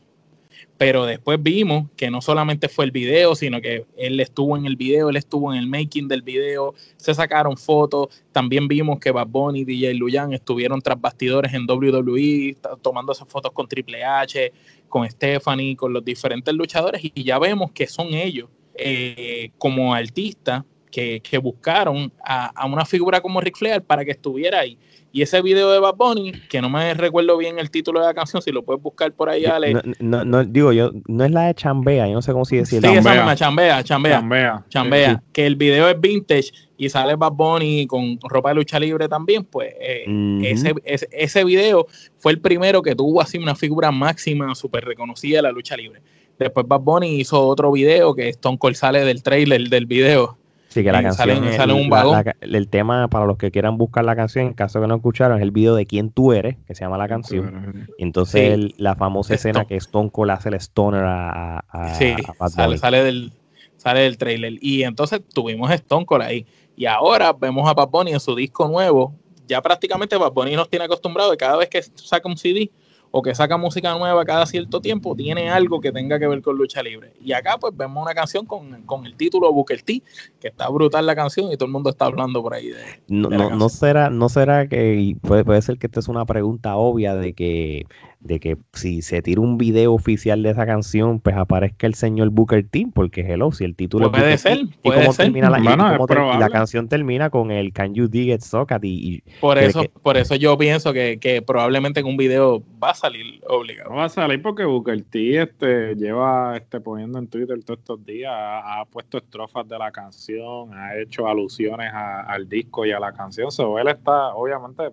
pero 0.77 1.05
después 1.05 1.41
vimos 1.41 1.89
que 1.95 2.11
no 2.11 2.21
solamente 2.21 2.67
fue 2.67 2.85
el 2.85 2.91
video, 2.91 3.35
sino 3.35 3.61
que 3.61 3.85
él 3.97 4.19
estuvo 4.19 4.57
en 4.57 4.65
el 4.65 4.75
video, 4.75 5.09
él 5.09 5.15
estuvo 5.15 5.53
en 5.53 5.59
el 5.59 5.67
making 5.67 6.07
del 6.07 6.21
video, 6.21 6.73
se 6.97 7.13
sacaron 7.13 7.55
fotos, 7.55 8.09
también 8.31 8.67
vimos 8.67 8.99
que 8.99 9.11
Bad 9.11 9.27
Bunny 9.27 9.61
y 9.61 9.65
DJ 9.65 9.93
Luyan 9.93 10.33
estuvieron 10.33 10.81
tras 10.81 10.99
bastidores 10.99 11.53
en 11.53 11.69
WWE, 11.69 12.57
tomando 12.81 13.13
esas 13.13 13.27
fotos 13.27 13.51
con 13.53 13.67
Triple 13.67 14.03
H, 14.03 14.51
con 14.89 15.09
Stephanie, 15.09 15.75
con 15.75 15.93
los 15.93 16.03
diferentes 16.03 16.53
luchadores, 16.53 17.01
y 17.03 17.23
ya 17.23 17.39
vemos 17.39 17.71
que 17.71 17.87
son 17.87 18.13
ellos 18.13 18.49
eh, 18.73 19.51
como 19.57 19.93
artistas 19.93 20.63
que, 20.95 21.37
buscaron 21.37 22.11
a, 22.23 22.47
a, 22.47 22.65
una 22.65 22.85
figura 22.85 23.19
como 23.19 23.41
Ric 23.41 23.57
Flair 23.57 23.81
para 23.81 24.05
que 24.05 24.11
estuviera 24.11 24.59
ahí. 24.59 24.77
Y 25.11 25.21
ese 25.21 25.41
video 25.41 25.71
de 25.71 25.79
Bad 25.79 25.95
Bunny, 25.95 26.33
que 26.49 26.61
no 26.61 26.69
me 26.69 26.93
recuerdo 26.93 27.37
bien 27.37 27.57
el 27.57 27.71
título 27.71 28.01
de 28.01 28.07
la 28.07 28.13
canción, 28.13 28.41
si 28.41 28.51
lo 28.51 28.63
puedes 28.63 28.81
buscar 28.83 29.13
por 29.13 29.29
ahí, 29.29 29.45
Ale. 29.45 29.73
No, 29.99 30.25
no, 30.25 30.43
digo 30.43 30.73
yo, 30.73 30.91
no 31.07 31.23
es 31.23 31.31
la 31.31 31.47
de 31.47 31.55
Chambea, 31.55 32.07
yo 32.07 32.15
no 32.15 32.21
sé 32.21 32.33
cómo 32.33 32.43
decirlo. 32.43 32.89
Sí, 32.89 32.97
esa 32.97 33.13
misma, 33.13 33.35
Chambea, 33.35 33.83
Chambea. 33.83 34.65
Chambea. 34.69 35.23
Que 35.31 35.45
el 35.45 35.55
video 35.55 35.87
es 35.87 35.99
vintage 35.99 36.51
y 36.77 36.89
sale 36.89 37.15
Bad 37.15 37.31
Bunny 37.31 37.87
con 37.87 38.19
ropa 38.23 38.49
de 38.49 38.55
lucha 38.55 38.77
libre 38.77 39.07
también, 39.07 39.45
pues 39.45 39.73
eh, 39.79 40.03
ese, 40.43 40.73
ese, 40.83 41.43
video 41.45 41.87
fue 42.17 42.33
el 42.33 42.41
primero 42.41 42.81
que 42.81 42.93
tuvo 42.93 43.21
así 43.21 43.37
una 43.37 43.55
figura 43.55 43.91
máxima, 43.91 44.53
súper 44.53 44.83
reconocida 44.83 45.37
de 45.37 45.43
la 45.43 45.51
lucha 45.51 45.77
libre. 45.77 46.01
Después 46.37 46.67
Bad 46.67 46.81
Bunny 46.81 47.21
hizo 47.21 47.47
otro 47.47 47.71
video 47.71 48.13
que 48.13 48.29
Stone 48.29 48.57
Cold 48.57 48.75
sale 48.75 49.05
del 49.05 49.23
trailer 49.23 49.69
del 49.69 49.85
video. 49.85 50.37
Sí, 50.75 50.83
que 50.83 50.91
la 50.91 51.01
canción 51.01 51.53
sale, 51.53 51.73
un 51.73 51.89
vagón. 51.89 52.21
el 52.41 52.67
tema, 52.67 53.07
para 53.07 53.25
los 53.25 53.37
que 53.37 53.49
quieran 53.49 53.77
buscar 53.77 54.03
la 54.03 54.13
canción, 54.13 54.47
en 54.47 54.53
caso 54.53 54.81
que 54.81 54.87
no 54.87 54.95
escucharon, 54.95 55.37
es 55.37 55.43
el 55.43 55.51
video 55.51 55.73
de 55.73 55.85
Quién 55.85 56.11
tú 56.11 56.33
eres, 56.33 56.57
que 56.67 56.75
se 56.75 56.83
llama 56.83 56.97
la 56.97 57.07
canción. 57.07 57.87
Y 57.97 58.03
entonces 58.03 58.73
la 58.75 58.97
famosa 58.97 59.35
escena 59.35 59.63
que 59.63 59.77
Stone 59.77 60.09
Cold 60.11 60.31
hace 60.31 60.49
el 60.49 60.55
stoner 60.55 61.05
a, 61.05 61.63
sí, 61.97 62.13
sale, 62.49 62.77
sale, 62.77 63.03
del, 63.05 63.31
sale 63.77 64.01
del 64.01 64.17
trailer. 64.17 64.55
Y 64.59 64.83
entonces 64.83 65.21
tuvimos 65.33 65.71
Stone 65.71 66.05
Cold 66.05 66.23
ahí. 66.23 66.45
Y 66.75 66.87
ahora 66.87 67.31
vemos 67.31 67.69
a 67.69 67.73
Bad 67.73 67.87
Bunny 67.87 68.11
en 68.11 68.19
su 68.19 68.35
disco 68.35 68.67
nuevo. 68.67 69.15
Ya 69.47 69.61
prácticamente 69.61 70.17
Bad 70.17 70.33
Bunny 70.33 70.57
nos 70.57 70.69
tiene 70.69 70.83
acostumbrado 70.83 71.33
y 71.33 71.37
cada 71.37 71.55
vez 71.55 71.69
que 71.69 71.81
saca 71.81 72.27
un 72.27 72.35
CD 72.35 72.69
o 73.17 73.21
que 73.21 73.33
saca 73.33 73.55
música 73.55 73.97
nueva 73.97 74.25
cada 74.25 74.45
cierto 74.45 74.81
tiempo, 74.81 75.15
tiene 75.15 75.49
algo 75.49 75.79
que 75.79 75.93
tenga 75.93 76.19
que 76.19 76.27
ver 76.27 76.41
con 76.41 76.57
lucha 76.57 76.83
libre. 76.83 77.13
Y 77.23 77.31
acá 77.31 77.57
pues 77.57 77.71
vemos 77.77 78.03
una 78.03 78.13
canción 78.13 78.45
con, 78.45 78.81
con 78.81 79.05
el 79.05 79.15
título 79.15 79.53
Booker 79.53 79.81
T, 79.83 80.03
que 80.37 80.49
está 80.49 80.67
brutal 80.67 81.05
la 81.05 81.15
canción 81.15 81.49
y 81.49 81.55
todo 81.55 81.67
el 81.67 81.71
mundo 81.71 81.91
está 81.91 82.07
hablando 82.07 82.43
por 82.43 82.53
ahí 82.53 82.71
de... 82.71 82.83
No, 83.07 83.29
no, 83.29 83.51
no, 83.51 83.69
será, 83.69 84.09
no 84.09 84.27
será 84.27 84.67
que, 84.67 85.15
puede, 85.21 85.45
puede 85.45 85.61
ser 85.61 85.77
que 85.77 85.87
esta 85.87 86.01
es 86.01 86.09
una 86.09 86.25
pregunta 86.25 86.75
obvia 86.75 87.15
de 87.15 87.31
que 87.31 87.85
de 88.25 88.39
que 88.39 88.57
si 88.73 89.03
se 89.03 89.21
tira 89.21 89.39
un 89.39 89.57
video 89.57 89.93
oficial 89.93 90.41
de 90.41 90.49
esa 90.49 90.65
canción, 90.65 91.19
pues 91.19 91.35
aparezca 91.35 91.85
el 91.85 91.93
señor 91.93 92.31
Booker 92.31 92.67
T, 92.67 92.87
porque 92.93 93.21
hello, 93.21 93.51
si 93.51 93.63
el 93.63 93.75
título 93.75 94.11
puede 94.11 94.37
ser, 94.39 94.65
puede 94.81 94.99
y 94.99 95.01
cómo 95.01 95.13
ser. 95.13 95.25
Termina 95.25 95.49
la, 95.51 95.59
y, 95.59 96.39
la 96.39 96.49
canción 96.49 96.89
termina 96.89 97.29
con 97.29 97.51
el 97.51 97.71
Can 97.71 97.93
You 97.93 98.07
Dig 98.07 98.33
It 98.33 98.41
Socket 98.41 98.83
y, 98.83 99.23
por 99.39 99.59
eso, 99.59 99.83
por 100.01 100.17
eso 100.17 100.35
yo 100.35 100.57
pienso 100.57 100.91
que, 100.91 101.19
que, 101.19 101.43
probablemente 101.43 101.99
en 101.99 102.07
un 102.07 102.17
video 102.17 102.63
va 102.83 102.91
a 102.91 102.95
salir 102.95 103.41
obligado. 103.47 103.93
va 103.93 104.05
a 104.05 104.09
salir 104.09 104.41
porque 104.41 104.65
Booker 104.65 105.03
T 105.03 105.41
este, 105.41 105.95
lleva 105.95 106.57
este, 106.57 106.79
poniendo 106.79 107.19
en 107.19 107.27
Twitter 107.27 107.63
todos 107.63 107.79
estos 107.79 108.03
días, 108.05 108.31
ha, 108.33 108.85
puesto 108.89 109.19
estrofas 109.19 109.67
de 109.67 109.77
la 109.77 109.91
canción, 109.91 110.73
ha 110.73 110.97
hecho 110.97 111.27
alusiones 111.27 111.91
al 111.93 112.49
disco 112.49 112.85
y 112.85 112.91
a 112.91 112.99
la 112.99 113.11
canción. 113.11 113.51
So, 113.51 113.77
él 113.77 113.87
está, 113.87 114.33
obviamente, 114.33 114.83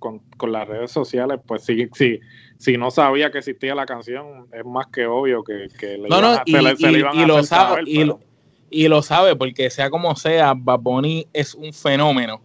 con, 0.00 0.18
con 0.36 0.50
las 0.50 0.66
redes 0.66 0.90
sociales, 0.90 1.38
pues 1.46 1.62
sí, 1.62 1.88
sí 1.94 2.18
si 2.60 2.76
no 2.76 2.90
sabía 2.90 3.30
que 3.30 3.38
existía 3.38 3.74
la 3.74 3.86
canción, 3.86 4.46
es 4.52 4.66
más 4.66 4.88
que 4.88 5.06
obvio 5.06 5.42
que, 5.42 5.68
que 5.78 5.96
le, 5.96 6.10
no, 6.10 6.20
no, 6.20 6.42
y, 6.44 6.52
lo 6.52 7.42
sabe, 7.42 7.82
y, 7.86 8.86
lo 8.86 9.00
sabe, 9.00 9.34
porque 9.34 9.70
sea 9.70 9.88
como 9.88 10.14
sea, 10.14 10.52
Bad 10.54 10.80
Bunny 10.80 11.26
es 11.32 11.54
un 11.54 11.72
fenómeno 11.72 12.42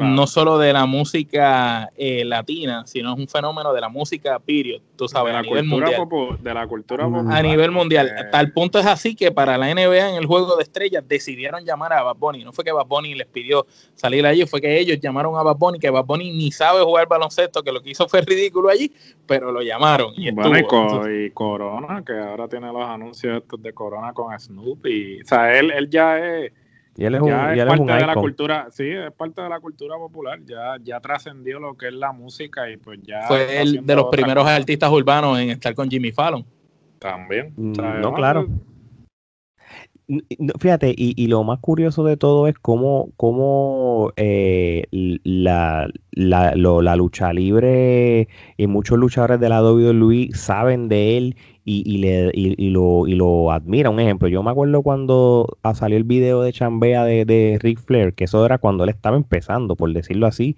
no 0.00 0.26
solo 0.26 0.58
de 0.58 0.72
la 0.72 0.86
música 0.86 1.90
eh, 1.96 2.24
latina, 2.24 2.86
sino 2.86 3.12
es 3.12 3.18
un 3.18 3.28
fenómeno 3.28 3.72
de 3.72 3.80
la 3.80 3.88
música 3.88 4.38
period, 4.38 4.80
tú 4.96 5.08
sabes, 5.08 5.34
a 5.34 5.42
nivel 5.42 5.64
mundial. 5.64 6.06
de 6.40 6.54
la 6.54 6.66
cultura 6.66 7.04
A 7.04 7.42
nivel 7.42 7.70
mundial. 7.70 8.08
Eh, 8.08 8.24
Tal 8.30 8.52
punto 8.52 8.78
es 8.78 8.86
así 8.86 9.14
que 9.14 9.32
para 9.32 9.56
la 9.56 9.72
NBA 9.72 10.10
en 10.10 10.16
el 10.16 10.26
juego 10.26 10.56
de 10.56 10.62
estrellas 10.62 11.04
decidieron 11.06 11.64
llamar 11.64 11.92
a 11.92 12.02
Bad 12.02 12.16
Bunny. 12.16 12.44
No 12.44 12.52
fue 12.52 12.64
que 12.64 12.72
Bad 12.72 12.86
Bunny 12.86 13.14
les 13.14 13.26
pidió 13.26 13.66
salir 13.94 14.26
allí, 14.26 14.46
fue 14.46 14.60
que 14.60 14.78
ellos 14.78 14.98
llamaron 15.00 15.36
a 15.36 15.42
Bad 15.42 15.56
Bunny, 15.56 15.78
que 15.78 15.90
Bad 15.90 16.04
Bunny 16.04 16.32
ni 16.32 16.50
sabe 16.52 16.82
jugar 16.82 17.08
baloncesto, 17.08 17.62
que 17.62 17.72
lo 17.72 17.80
que 17.80 17.90
hizo 17.90 18.08
fue 18.08 18.20
ridículo 18.20 18.68
allí, 18.68 18.92
pero 19.26 19.52
lo 19.52 19.62
llamaron. 19.62 20.12
Y, 20.16 20.30
bueno, 20.30 20.58
y, 21.08 21.30
Corona, 21.30 22.02
que 22.04 22.12
ahora 22.12 22.48
tiene 22.48 22.72
los 22.72 22.84
anuncios 22.84 23.42
estos 23.42 23.62
de 23.62 23.72
Corona 23.72 24.12
con 24.12 24.38
Snoop. 24.38 24.86
Y, 24.86 25.22
o 25.22 25.24
sea, 25.24 25.58
él, 25.58 25.70
él 25.70 25.88
ya 25.90 26.18
es 26.18 26.52
y 26.96 27.04
él 27.04 27.14
es, 27.14 27.20
un, 27.20 27.30
parte 27.30 27.92
de 27.92 28.06
la 28.06 28.14
cultura, 28.14 28.68
sí, 28.70 28.88
es 28.88 29.12
parte 29.12 29.42
de 29.42 29.48
la 29.50 29.60
cultura 29.60 29.96
popular, 29.96 30.40
ya, 30.46 30.76
ya 30.82 30.98
trascendió 31.00 31.60
lo 31.60 31.74
que 31.74 31.88
es 31.88 31.94
la 31.94 32.12
música 32.12 32.70
y 32.70 32.78
pues 32.78 33.00
ya... 33.02 33.22
Fue 33.28 33.60
el 33.60 33.84
de 33.84 33.94
los 33.94 34.06
primeros 34.06 34.46
artistas 34.46 34.90
urbanos 34.90 35.38
en 35.38 35.50
estar 35.50 35.74
con 35.74 35.90
Jimmy 35.90 36.10
Fallon. 36.10 36.44
También. 36.98 37.52
Mm, 37.54 38.00
no, 38.00 38.14
claro. 38.14 38.48
Fíjate, 40.60 40.94
y, 40.96 41.26
lo 41.26 41.42
más 41.42 41.58
curioso 41.58 42.04
de 42.04 42.16
todo 42.16 42.46
es 42.46 42.54
cómo, 42.60 43.10
cómo 43.16 44.12
eh, 44.16 44.84
la, 45.24 45.88
la, 46.12 46.54
la, 46.54 46.96
lucha 46.96 47.32
libre 47.32 48.28
y 48.56 48.66
muchos 48.68 48.98
luchadores 48.98 49.40
de 49.40 49.48
la 49.48 49.64
WWE 49.64 50.30
saben 50.32 50.88
de 50.88 51.16
él 51.16 51.36
y, 51.64 51.82
y, 51.84 51.98
le, 51.98 52.30
y, 52.34 52.70
lo, 52.70 53.08
y 53.08 53.16
lo 53.16 53.50
admira. 53.50 53.90
Un 53.90 53.98
ejemplo, 53.98 54.28
yo 54.28 54.44
me 54.44 54.52
acuerdo 54.52 54.82
cuando 54.82 55.58
salió 55.74 55.96
el 55.96 56.04
video 56.04 56.40
de 56.42 56.52
Chambea 56.52 57.04
de, 57.04 57.24
de 57.24 57.58
Ric 57.60 57.80
Flair, 57.80 58.14
que 58.14 58.24
eso 58.24 58.46
era 58.46 58.58
cuando 58.58 58.84
él 58.84 58.90
estaba 58.90 59.16
empezando, 59.16 59.74
por 59.74 59.92
decirlo 59.92 60.28
así, 60.28 60.56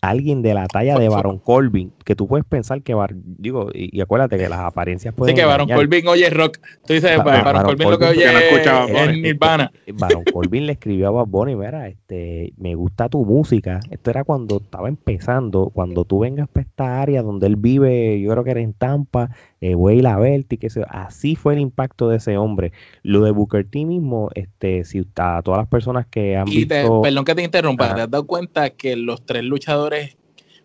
alguien 0.00 0.42
de 0.42 0.54
la 0.54 0.66
talla 0.66 0.96
de 0.98 1.08
Baron 1.08 1.38
Corbin, 1.38 1.92
que 2.04 2.14
tú 2.14 2.28
puedes 2.28 2.46
pensar 2.46 2.82
que, 2.82 2.94
digo, 3.14 3.68
y, 3.74 4.00
acuérdate 4.00 4.38
que 4.38 4.48
las 4.48 4.60
apariencias 4.60 5.14
pueden. 5.14 5.34
Sí, 5.34 5.40
que 5.40 5.46
Baron 5.46 5.68
Corbin 5.68 6.06
oye 6.06 6.30
rock. 6.30 6.58
Tú 6.86 6.94
dices, 6.94 7.16
Baron, 7.22 7.64
Corbin, 7.64 7.90
lo 7.90 7.98
que 7.98 8.04
oye 8.06 8.24
es 8.26 9.18
Nirvana. 9.18 9.72
Baron 9.94 10.24
Corbin 10.24 10.66
le 10.66 10.72
escribió 10.72 11.08
a 11.08 11.10
Bad 11.10 11.26
Bunny, 11.26 11.56
mira, 11.56 11.88
este, 11.88 12.52
me 12.56 12.74
gusta 12.74 13.08
tu 13.08 13.24
música. 13.24 13.80
Esto 13.90 14.10
era 14.10 14.24
cuando 14.24 14.58
estaba 14.58 14.88
empezando, 14.88 15.70
cuando 15.72 16.04
tú 16.04 16.20
vengas 16.20 16.48
para 16.48 16.66
esta 16.66 17.00
área 17.00 17.22
donde 17.22 17.46
él 17.46 17.56
vive, 17.56 18.20
yo 18.20 18.30
creo 18.30 18.44
que 18.44 18.50
era 18.50 18.60
en 18.60 18.74
Tampa, 18.74 19.30
eh, 19.60 19.74
Way 19.74 20.00
La 20.00 20.18
y 20.48 20.56
que 20.56 20.70
se, 20.70 20.84
así 20.88 21.36
fue 21.36 21.54
el 21.54 21.60
impacto 21.60 22.08
de 22.08 22.18
ese 22.18 22.36
hombre. 22.36 22.72
Lo 23.02 23.22
de 23.22 23.30
Booker 23.30 23.64
T 23.64 23.84
mismo, 23.84 24.30
este, 24.34 24.84
si 24.84 25.06
a 25.16 25.42
todas 25.42 25.58
las 25.58 25.68
personas 25.68 26.06
que 26.06 26.36
han 26.36 26.48
y 26.48 26.64
visto... 26.64 27.02
perdón 27.02 27.24
que 27.24 27.34
te 27.34 27.42
interrumpa, 27.42 27.94
¿te 27.94 28.02
has 28.02 28.10
dado 28.10 28.26
cuenta 28.26 28.70
que 28.70 28.96
los 28.96 29.24
tres 29.24 29.44
luchadores, 29.44 30.16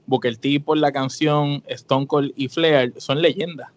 Booker 0.06 0.38
T 0.38 0.60
por 0.60 0.78
la 0.78 0.92
canción, 0.92 1.64
Stone 1.68 2.08
Cold 2.08 2.34
y 2.36 2.50
Flair, 2.50 2.94
son 2.98 3.22
leyendas? 3.22 3.70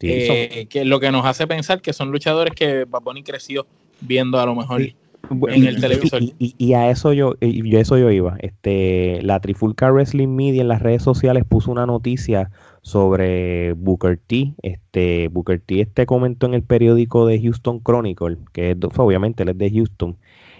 Eh, 0.00 0.66
que 0.68 0.84
lo 0.84 0.98
que 0.98 1.12
nos 1.12 1.24
hace 1.24 1.46
pensar 1.46 1.80
que 1.80 1.92
son 1.92 2.10
luchadores 2.10 2.54
que 2.54 2.86
Baboni 2.86 3.22
creció 3.22 3.66
viendo 4.00 4.40
a 4.40 4.46
lo 4.46 4.56
mejor 4.56 4.82
en 4.82 5.64
el 5.64 5.80
televisor. 5.80 6.22
Y, 6.38 6.72
a 6.74 6.90
eso 6.90 7.12
yo, 7.12 7.34
y 7.40 7.76
eso 7.76 7.96
yo 7.96 8.10
iba. 8.10 8.36
Este, 8.40 9.20
la 9.22 9.40
Trifulca 9.40 9.90
Wrestling 9.90 10.28
Media 10.28 10.62
en 10.62 10.68
las 10.68 10.82
redes 10.82 11.02
sociales 11.02 11.44
puso 11.48 11.70
una 11.70 11.86
noticia 11.86 12.50
sobre 12.82 13.72
Booker 13.74 14.18
T. 14.18 14.54
Este, 14.62 15.28
Booker 15.28 15.60
T 15.60 15.80
este 15.80 16.04
comentó 16.04 16.46
en 16.46 16.54
el 16.54 16.62
periódico 16.62 17.26
de 17.26 17.40
Houston 17.40 17.80
Chronicle, 17.82 18.38
que 18.52 18.72
es, 18.72 18.76
obviamente 18.98 19.44
él 19.44 19.50
es 19.50 19.58
de 19.58 19.70
Houston, 19.70 20.18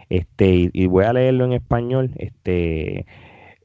este, 0.08 0.70
y, 0.72 0.86
voy 0.86 1.04
a 1.04 1.12
leerlo 1.12 1.44
en 1.44 1.52
español, 1.52 2.12
este, 2.16 3.06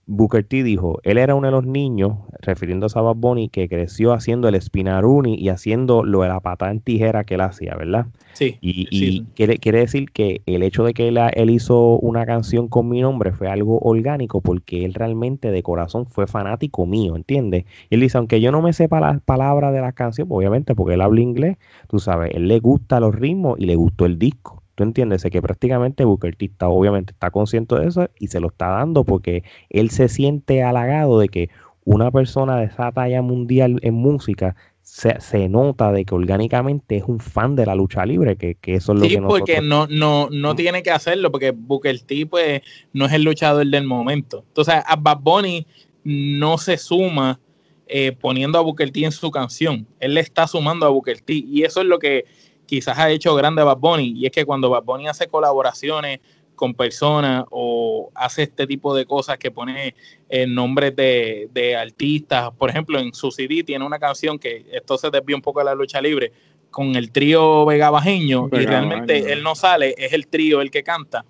Booker 0.09 0.41
T 0.45 0.63
dijo, 0.63 0.99
él 1.03 1.17
era 1.17 1.35
uno 1.35 1.47
de 1.47 1.51
los 1.51 1.65
niños, 1.65 2.13
refiriéndose 2.41 2.97
a 2.97 3.01
Bad 3.01 3.17
Bunny, 3.17 3.49
que 3.49 3.67
creció 3.67 4.13
haciendo 4.13 4.47
el 4.47 4.59
spinaruni 4.59 5.35
y 5.35 5.49
haciendo 5.49 6.05
lo 6.05 6.21
de 6.21 6.29
la 6.29 6.39
patada 6.39 6.71
en 6.71 6.79
tijera 6.79 7.25
que 7.25 7.33
él 7.33 7.41
hacía, 7.41 7.75
¿verdad? 7.75 8.07
Sí. 8.31 8.57
Y, 8.61 9.25
Quiere, 9.35 9.57
quiere, 9.57 9.79
decir 9.79 10.09
que 10.11 10.41
el 10.45 10.63
hecho 10.63 10.85
de 10.85 10.93
que 10.93 11.09
él, 11.09 11.19
él, 11.33 11.49
hizo 11.49 11.97
una 11.99 12.25
canción 12.25 12.69
con 12.69 12.87
mi 12.87 13.01
nombre 13.01 13.33
fue 13.33 13.49
algo 13.49 13.79
orgánico 13.79 14.41
porque 14.41 14.85
él 14.85 14.93
realmente 14.93 15.51
de 15.51 15.61
corazón 15.61 16.05
fue 16.05 16.25
fanático 16.25 16.85
mío, 16.85 17.15
¿entiendes? 17.15 17.65
Y 17.89 17.95
él 17.95 18.01
dice, 18.01 18.17
aunque 18.17 18.39
yo 18.39 18.51
no 18.51 18.61
me 18.61 18.71
sepa 18.71 19.01
las 19.01 19.21
palabras 19.21 19.73
de 19.73 19.81
la 19.81 19.91
canción, 19.91 20.27
obviamente 20.31 20.73
porque 20.73 20.93
él 20.93 21.01
habla 21.01 21.19
inglés, 21.19 21.57
tú 21.89 21.99
sabes, 21.99 22.31
él 22.33 22.47
le 22.47 22.59
gusta 22.59 22.99
los 22.99 23.13
ritmos 23.13 23.59
y 23.59 23.65
le 23.65 23.75
gustó 23.75 24.05
el 24.05 24.17
disco. 24.17 24.63
¿Tú 24.77 24.83
entiendes? 24.83 25.23
Que 25.23 25.41
prácticamente 25.41 26.05
Booker 26.05 26.35
T 26.35 26.45
está, 26.45 26.67
obviamente 26.69 27.11
está 27.11 27.31
consciente 27.31 27.73
de 27.73 27.87
eso 27.87 28.11
y 28.19 28.27
se 28.27 28.39
lo 28.39 28.49
está 28.49 28.67
dando 28.67 29.03
porque 29.05 29.43
él 29.71 29.89
se 29.89 30.07
siente 30.07 30.61
halagado 30.61 31.17
de 31.17 31.29
que 31.29 31.49
una 31.83 32.11
persona 32.11 32.57
de 32.57 32.65
esa 32.65 32.91
talla 32.91 33.23
mundial 33.23 33.79
en 33.81 33.95
música 33.95 34.55
se, 34.83 35.19
se, 35.19 35.49
nota 35.49 35.91
de 35.91 36.05
que 36.05 36.13
orgánicamente 36.13 36.97
es 36.97 37.05
un 37.07 37.19
fan 37.19 37.55
de 37.55 37.65
la 37.65 37.73
lucha 37.73 38.05
libre, 38.05 38.35
que, 38.35 38.53
que 38.53 38.75
eso 38.75 38.93
es 38.93 38.99
lo 38.99 39.07
que 39.07 39.19
nosotros... 39.19 39.39
porque 39.39 39.61
no, 39.61 39.87
no, 39.87 40.29
no 40.29 40.55
tiene 40.55 40.83
que 40.83 40.91
hacerlo, 40.91 41.31
porque 41.31 41.49
Booker 41.49 41.99
T 42.01 42.27
pues, 42.27 42.61
no 42.93 43.07
es 43.07 43.13
el 43.13 43.23
luchador 43.23 43.65
del 43.65 43.83
momento. 43.83 44.43
Entonces, 44.47 44.75
a 44.85 44.95
Bad 44.95 45.21
Bunny 45.21 45.65
no 46.03 46.59
se 46.59 46.77
suma 46.77 47.39
eh, 47.87 48.11
poniendo 48.11 48.59
a 48.59 48.61
Booker 48.61 48.91
T 48.91 49.05
en 49.05 49.11
su 49.11 49.31
canción. 49.31 49.87
Él 49.99 50.13
le 50.13 50.21
está 50.21 50.45
sumando 50.45 50.85
a 50.85 50.89
Booker 50.89 51.19
T. 51.19 51.33
Y 51.33 51.63
eso 51.63 51.81
es 51.81 51.87
lo 51.87 51.97
que 51.97 52.25
quizás 52.67 52.99
ha 52.99 53.09
hecho 53.09 53.33
grande 53.33 53.63
Bad 53.63 53.77
Bunny, 53.77 54.13
y 54.15 54.25
es 54.27 54.31
que 54.31 54.45
cuando 54.45 54.69
Bad 54.69 54.83
Bunny 54.83 55.07
hace 55.07 55.27
colaboraciones 55.27 56.19
con 56.53 56.73
personas 56.73 57.45
o 57.49 58.11
hace 58.13 58.43
este 58.43 58.67
tipo 58.67 58.93
de 58.95 59.05
cosas 59.05 59.37
que 59.37 59.51
pone 59.51 59.95
en 60.27 60.53
nombres 60.53 60.95
de, 60.95 61.49
de, 61.51 61.75
artistas, 61.75 62.51
por 62.57 62.69
ejemplo, 62.69 62.99
en 62.99 63.13
su 63.13 63.31
CD 63.31 63.63
tiene 63.63 63.85
una 63.85 63.99
canción 63.99 64.37
que 64.37 64.65
esto 64.71 64.97
se 64.97 65.09
desvía 65.09 65.35
un 65.35 65.41
poco 65.41 65.59
de 65.59 65.65
la 65.65 65.75
lucha 65.75 66.01
libre 66.01 66.31
con 66.69 66.95
el 66.95 67.11
trío 67.11 67.65
Vega 67.65 67.89
Bajeño, 67.89 68.49
y 68.51 68.65
realmente 68.65 69.31
él 69.31 69.41
no 69.41 69.55
sale, 69.55 69.95
es 69.97 70.13
el 70.13 70.27
trío 70.27 70.61
el 70.61 70.69
que 70.69 70.83
canta 70.83 71.25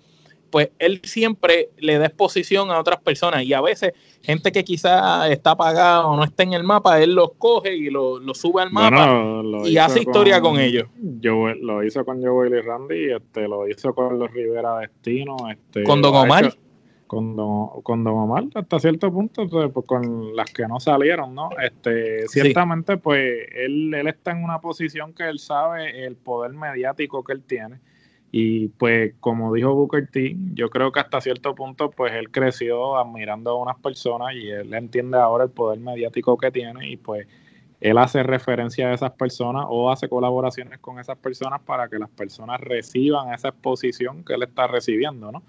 pues 0.50 0.70
él 0.78 1.00
siempre 1.04 1.70
le 1.78 1.98
da 1.98 2.06
exposición 2.06 2.70
a 2.70 2.78
otras 2.78 3.00
personas 3.00 3.44
y 3.44 3.52
a 3.52 3.60
veces 3.60 3.92
gente 4.22 4.52
que 4.52 4.64
quizá 4.64 5.28
está 5.30 5.52
apagada 5.52 6.06
o 6.06 6.16
no 6.16 6.24
está 6.24 6.42
en 6.42 6.52
el 6.52 6.64
mapa, 6.64 7.00
él 7.00 7.14
los 7.14 7.32
coge 7.38 7.76
y 7.76 7.90
lo, 7.90 8.18
sube 8.34 8.62
al 8.62 8.70
mapa 8.70 9.42
y 9.64 9.76
hace 9.76 10.00
historia 10.00 10.40
con 10.40 10.58
ellos. 10.58 10.88
Yo 11.20 11.48
lo 11.54 11.84
hizo 11.84 12.04
con 12.04 12.22
Joel 12.22 12.54
y 12.54 12.60
Randy, 12.60 13.12
este, 13.12 13.48
lo 13.48 13.68
hizo 13.68 13.94
con 13.94 14.18
los 14.18 14.30
Rivera 14.30 14.78
Destino, 14.78 15.36
este, 15.50 15.82
con 15.84 16.00
Don 16.02 16.14
Omar. 16.14 16.54
con 17.06 17.36
Don, 17.36 17.82
con 17.82 18.06
Omar 18.06 18.44
hasta 18.54 18.78
cierto 18.78 19.12
punto, 19.12 19.48
pues, 19.48 19.70
pues, 19.72 19.86
con 19.86 20.34
las 20.36 20.50
que 20.52 20.66
no 20.66 20.80
salieron, 20.80 21.34
¿no? 21.34 21.50
Este, 21.62 22.26
ciertamente, 22.28 22.96
pues 22.96 23.46
él, 23.54 23.92
él 23.94 24.06
está 24.08 24.32
en 24.32 24.44
una 24.44 24.60
posición 24.60 25.12
que 25.14 25.28
él 25.28 25.38
sabe 25.38 26.06
el 26.06 26.16
poder 26.16 26.52
mediático 26.52 27.24
que 27.24 27.32
él 27.32 27.42
tiene. 27.42 27.80
Y 28.30 28.68
pues, 28.68 29.14
como 29.20 29.54
dijo 29.54 29.74
Booker 29.74 30.06
T, 30.06 30.36
yo 30.54 30.68
creo 30.68 30.92
que 30.92 31.00
hasta 31.00 31.20
cierto 31.20 31.54
punto, 31.54 31.90
pues 31.90 32.12
él 32.12 32.30
creció 32.30 32.96
admirando 32.98 33.50
a 33.50 33.62
unas 33.62 33.78
personas 33.78 34.34
y 34.34 34.50
él 34.50 34.72
entiende 34.74 35.16
ahora 35.16 35.44
el 35.44 35.50
poder 35.50 35.80
mediático 35.80 36.36
que 36.36 36.50
tiene 36.50 36.88
y 36.90 36.96
pues 36.98 37.26
él 37.80 37.96
hace 37.96 38.22
referencia 38.22 38.90
a 38.90 38.94
esas 38.94 39.12
personas 39.12 39.66
o 39.68 39.90
hace 39.90 40.08
colaboraciones 40.08 40.78
con 40.80 40.98
esas 40.98 41.16
personas 41.16 41.60
para 41.62 41.88
que 41.88 41.98
las 41.98 42.10
personas 42.10 42.60
reciban 42.60 43.32
esa 43.32 43.48
exposición 43.48 44.24
que 44.24 44.34
él 44.34 44.42
está 44.42 44.66
recibiendo, 44.66 45.32
¿no? 45.32 45.42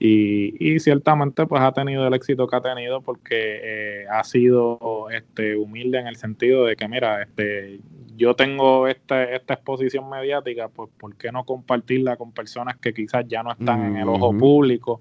Y, 0.00 0.78
ciertamente 0.80 1.46
pues 1.46 1.62
ha 1.62 1.72
tenido 1.72 2.06
el 2.06 2.14
éxito 2.14 2.46
que 2.46 2.56
ha 2.56 2.60
tenido 2.60 3.00
porque 3.00 3.60
eh, 3.62 4.06
ha 4.10 4.24
sido 4.24 5.08
este, 5.10 5.56
humilde 5.56 5.98
en 5.98 6.08
el 6.08 6.16
sentido 6.16 6.64
de 6.64 6.76
que 6.76 6.88
mira, 6.88 7.22
este, 7.22 7.78
yo 8.16 8.34
tengo 8.34 8.86
esta, 8.88 9.24
esta 9.24 9.54
exposición 9.54 10.08
mediática, 10.08 10.68
pues 10.68 10.90
¿por 10.98 11.16
qué 11.16 11.32
no 11.32 11.44
compartirla 11.44 12.16
con 12.16 12.32
personas 12.32 12.76
que 12.78 12.92
quizás 12.92 13.24
ya 13.28 13.42
no 13.42 13.52
están 13.52 13.84
en 13.86 13.96
el 13.96 14.08
ojo 14.08 14.36
público? 14.36 15.00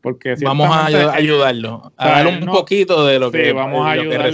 Porque 0.00 0.34
vamos 0.42 0.68
a 0.68 0.86
ayudarlo, 0.86 1.92
a 1.96 2.08
darle 2.08 2.38
un 2.38 2.46
poquito 2.46 3.06
de 3.06 3.18
lo 3.18 3.30
que 3.30 3.52
vamos 3.52 3.86
a 3.86 3.92
ayudar, 3.92 4.32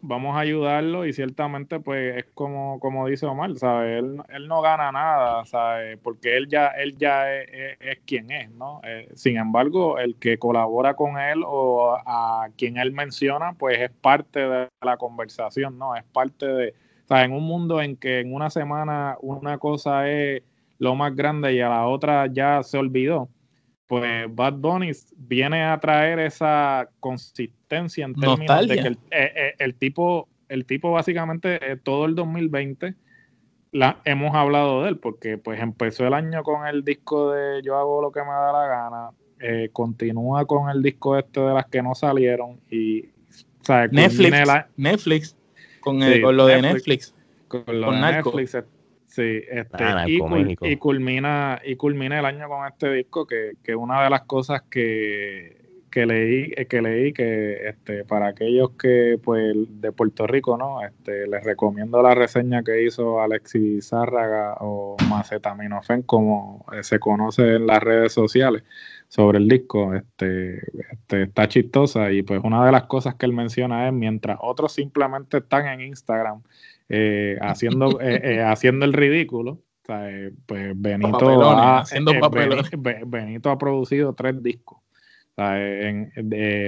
vamos 0.00 0.36
a 0.36 0.40
ayudarlo 0.40 1.04
y 1.04 1.12
ciertamente 1.12 1.80
pues 1.80 2.16
es 2.16 2.26
como, 2.32 2.78
como 2.80 3.06
dice 3.06 3.26
Omar, 3.26 3.56
¿sabes? 3.56 3.98
Él, 3.98 4.22
él 4.28 4.48
no 4.48 4.62
gana 4.62 4.92
nada, 4.92 5.44
¿sabes? 5.44 5.98
Porque 6.02 6.36
él 6.36 6.48
ya, 6.48 6.68
él 6.68 6.96
ya 6.96 7.32
es, 7.34 7.98
quien 8.06 8.30
es, 8.30 8.50
¿no? 8.50 8.80
Eh, 8.84 9.08
sin 9.14 9.36
embargo, 9.36 9.98
el 9.98 10.16
que 10.16 10.38
colabora 10.38 10.94
con 10.94 11.18
él 11.18 11.42
o 11.44 11.98
a 12.06 12.48
quien 12.56 12.76
él 12.76 12.92
menciona, 12.92 13.54
pues 13.54 13.80
es 13.80 13.90
parte 13.90 14.48
de 14.48 14.68
la 14.80 14.96
conversación, 14.96 15.76
¿no? 15.76 15.96
Es 15.96 16.04
parte 16.04 16.46
de, 16.46 16.74
o 17.08 17.16
en 17.16 17.32
un 17.32 17.44
mundo 17.44 17.80
en 17.80 17.96
que 17.96 18.20
en 18.20 18.34
una 18.34 18.50
semana 18.50 19.16
una 19.20 19.58
cosa 19.58 20.08
es 20.10 20.42
lo 20.78 20.94
más 20.94 21.14
grande 21.14 21.54
y 21.54 21.60
a 21.60 21.68
la 21.68 21.86
otra 21.86 22.26
ya 22.26 22.62
se 22.62 22.78
olvidó, 22.78 23.28
pues 23.86 24.26
Bad 24.34 24.54
Bunny 24.54 24.92
viene 25.16 25.64
a 25.64 25.78
traer 25.78 26.18
esa 26.18 26.88
consistencia 27.00 28.04
en 28.04 28.14
términos 28.14 28.68
de 28.68 28.74
que 28.76 28.88
el, 28.88 28.98
eh, 29.10 29.54
eh, 29.58 29.72
tipo, 29.72 30.28
el 30.48 30.66
tipo 30.66 30.90
básicamente 30.92 31.72
eh, 31.72 31.76
todo 31.76 32.06
el 32.06 32.14
2020 32.14 32.94
la, 33.72 34.00
hemos 34.04 34.34
hablado 34.34 34.82
de 34.82 34.90
él, 34.90 34.98
porque 34.98 35.38
pues 35.38 35.60
empezó 35.60 36.06
el 36.06 36.14
año 36.14 36.42
con 36.42 36.66
el 36.66 36.84
disco 36.84 37.32
de 37.32 37.62
Yo 37.62 37.76
hago 37.76 38.00
lo 38.00 38.10
que 38.10 38.20
me 38.20 38.28
da 38.28 38.52
la 38.52 38.66
gana, 38.66 39.10
continúa 39.72 40.46
con 40.46 40.70
el 40.70 40.82
disco 40.82 41.18
este 41.18 41.40
de 41.40 41.52
las 41.52 41.66
que 41.66 41.82
no 41.82 41.94
salieron 41.94 42.58
y 42.70 43.10
Netflix, 43.90 44.48
Netflix 44.76 45.36
con, 45.86 46.36
lo 46.36 46.46
de 46.46 46.62
Netflix. 46.62 47.14
Con 47.48 47.62
lo 47.68 47.92
de 47.92 48.00
Netflix 48.00 48.56
Sí, 49.06 49.40
este, 49.48 49.84
y, 50.08 50.18
culmina, 50.76 51.62
y 51.64 51.76
culmina 51.76 52.18
el 52.18 52.24
año 52.26 52.48
con 52.48 52.66
este 52.66 52.92
disco, 52.92 53.26
que, 53.26 53.52
que 53.62 53.74
una 53.74 54.02
de 54.02 54.10
las 54.10 54.22
cosas 54.22 54.62
que, 54.68 55.65
que 55.96 56.04
leí, 56.04 56.52
eh, 56.54 56.66
que 56.66 56.82
leí 56.82 57.14
que 57.14 57.68
este, 57.68 58.04
para 58.04 58.26
aquellos 58.26 58.72
que 58.72 59.18
pues 59.24 59.56
de 59.80 59.92
Puerto 59.92 60.26
Rico, 60.26 60.58
¿no? 60.58 60.84
Este, 60.84 61.26
les 61.26 61.42
recomiendo 61.42 62.02
la 62.02 62.14
reseña 62.14 62.62
que 62.62 62.84
hizo 62.84 63.22
Alexis 63.22 63.88
Zárraga 63.88 64.56
o 64.60 64.98
Macetaminofen, 65.08 66.02
como 66.02 66.66
eh, 66.70 66.82
se 66.82 66.98
conoce 66.98 67.54
en 67.54 67.66
las 67.66 67.82
redes 67.82 68.12
sociales 68.12 68.62
sobre 69.08 69.38
el 69.38 69.48
disco, 69.48 69.94
este, 69.94 70.58
este, 70.92 71.22
está 71.22 71.48
chistosa 71.48 72.12
y 72.12 72.22
pues 72.22 72.42
una 72.44 72.66
de 72.66 72.72
las 72.72 72.82
cosas 72.82 73.14
que 73.14 73.24
él 73.24 73.32
menciona 73.32 73.88
es 73.88 73.94
mientras 73.94 74.36
otros 74.42 74.74
simplemente 74.74 75.38
están 75.38 75.66
en 75.66 75.80
Instagram 75.80 76.42
eh, 76.90 77.38
haciendo, 77.40 78.02
eh, 78.02 78.20
eh, 78.22 78.42
haciendo 78.46 78.84
el 78.84 78.92
ridículo. 78.92 79.62
pues 80.44 80.72
Benito 80.76 81.42
ha, 81.42 81.84
Benito, 83.06 83.50
ha 83.50 83.56
producido 83.56 84.12
tres 84.12 84.42
discos 84.42 84.85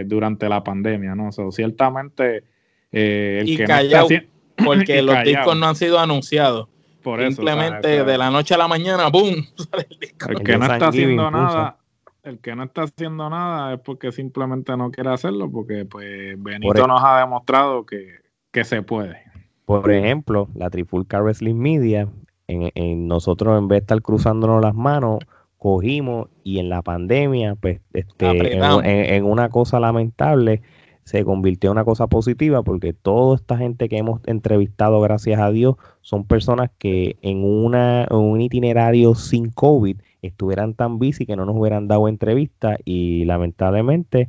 durante 0.06 0.48
la 0.48 0.62
pandemia, 0.62 1.14
¿no? 1.14 1.30
ciertamente 1.50 2.44
el 2.92 3.56
que 3.56 4.28
porque 4.64 5.02
los 5.02 5.22
discos 5.24 5.56
no 5.56 5.68
han 5.68 5.76
sido 5.76 5.98
anunciados. 5.98 6.68
Por 7.02 7.20
Simplemente 7.20 8.04
de 8.04 8.18
la 8.18 8.30
noche 8.30 8.54
a 8.54 8.58
la 8.58 8.68
mañana, 8.68 9.08
¡boom! 9.08 9.46
el, 10.28 10.42
que 10.42 10.58
no 10.58 10.64
está 10.66 10.88
haciendo 10.88 11.30
nada, 11.30 11.78
el 12.24 12.38
que 12.40 12.56
no 12.56 12.64
está 12.64 12.82
haciendo 12.82 13.30
nada 13.30 13.74
es 13.74 13.80
porque 13.80 14.12
simplemente 14.12 14.76
no 14.76 14.90
quiere 14.90 15.10
hacerlo, 15.10 15.50
porque 15.50 15.84
pues 15.84 16.42
Benito 16.42 16.86
nos 16.86 17.02
ha 17.02 17.20
demostrado 17.20 17.86
que, 17.86 18.16
que 18.50 18.64
se 18.64 18.82
puede. 18.82 19.22
Por 19.64 19.90
ejemplo, 19.90 20.48
la 20.54 20.70
Trifulca 20.70 21.20
Wrestling 21.20 21.54
Media, 21.54 22.08
en, 22.48 23.06
nosotros 23.06 23.58
en 23.58 23.68
vez 23.68 23.76
de 23.76 23.82
estar 23.82 24.02
cruzándonos 24.02 24.62
las 24.62 24.74
manos, 24.74 25.18
cogimos 25.58 26.28
y 26.44 26.58
en 26.58 26.68
la 26.68 26.82
pandemia, 26.82 27.56
pues, 27.56 27.80
este, 27.92 28.56
en, 28.56 29.24
una 29.24 29.48
cosa 29.50 29.80
lamentable, 29.80 30.62
se 31.04 31.24
convirtió 31.24 31.70
en 31.70 31.72
una 31.72 31.84
cosa 31.84 32.06
positiva 32.06 32.62
porque 32.62 32.92
toda 32.92 33.36
esta 33.36 33.56
gente 33.56 33.88
que 33.88 33.98
hemos 33.98 34.20
entrevistado, 34.26 35.00
gracias 35.00 35.40
a 35.40 35.50
Dios, 35.50 35.76
son 36.00 36.24
personas 36.24 36.70
que 36.78 37.16
en, 37.22 37.44
una, 37.44 38.06
un 38.10 38.40
itinerario 38.40 39.14
sin 39.14 39.50
COVID 39.50 39.96
estuvieran 40.22 40.74
tan 40.74 40.98
busy 40.98 41.26
que 41.26 41.36
no 41.36 41.44
nos 41.44 41.56
hubieran 41.56 41.88
dado 41.88 42.08
entrevista 42.08 42.76
y 42.84 43.24
lamentablemente, 43.24 44.28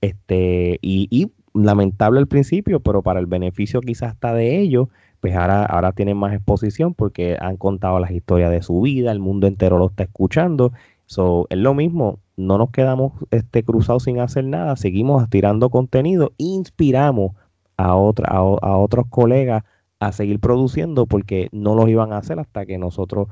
este, 0.00 0.78
y, 0.82 1.08
y 1.10 1.30
lamentable 1.54 2.18
al 2.18 2.26
principio, 2.26 2.80
pero 2.80 3.02
para 3.02 3.20
el 3.20 3.26
beneficio 3.26 3.80
quizás 3.80 4.12
hasta 4.12 4.34
de 4.34 4.58
ellos, 4.58 4.88
pues 5.24 5.36
ahora, 5.36 5.64
ahora 5.64 5.92
tienen 5.92 6.18
más 6.18 6.34
exposición 6.34 6.92
porque 6.92 7.38
han 7.40 7.56
contado 7.56 7.98
las 7.98 8.10
historias 8.10 8.50
de 8.50 8.62
su 8.62 8.82
vida, 8.82 9.10
el 9.10 9.20
mundo 9.20 9.46
entero 9.46 9.78
lo 9.78 9.86
está 9.86 10.02
escuchando. 10.02 10.74
So, 11.06 11.46
es 11.48 11.56
lo 11.56 11.72
mismo, 11.72 12.18
no 12.36 12.58
nos 12.58 12.68
quedamos 12.68 13.14
este, 13.30 13.62
cruzados 13.62 14.02
sin 14.02 14.20
hacer 14.20 14.44
nada, 14.44 14.76
seguimos 14.76 15.30
tirando 15.30 15.70
contenido, 15.70 16.34
inspiramos 16.36 17.32
a, 17.78 17.96
otra, 17.96 18.28
a 18.28 18.76
otros 18.76 19.06
colegas 19.08 19.62
a 19.98 20.12
seguir 20.12 20.40
produciendo 20.40 21.06
porque 21.06 21.48
no 21.52 21.74
los 21.74 21.88
iban 21.88 22.12
a 22.12 22.18
hacer 22.18 22.38
hasta 22.38 22.66
que 22.66 22.76
nosotros 22.76 23.28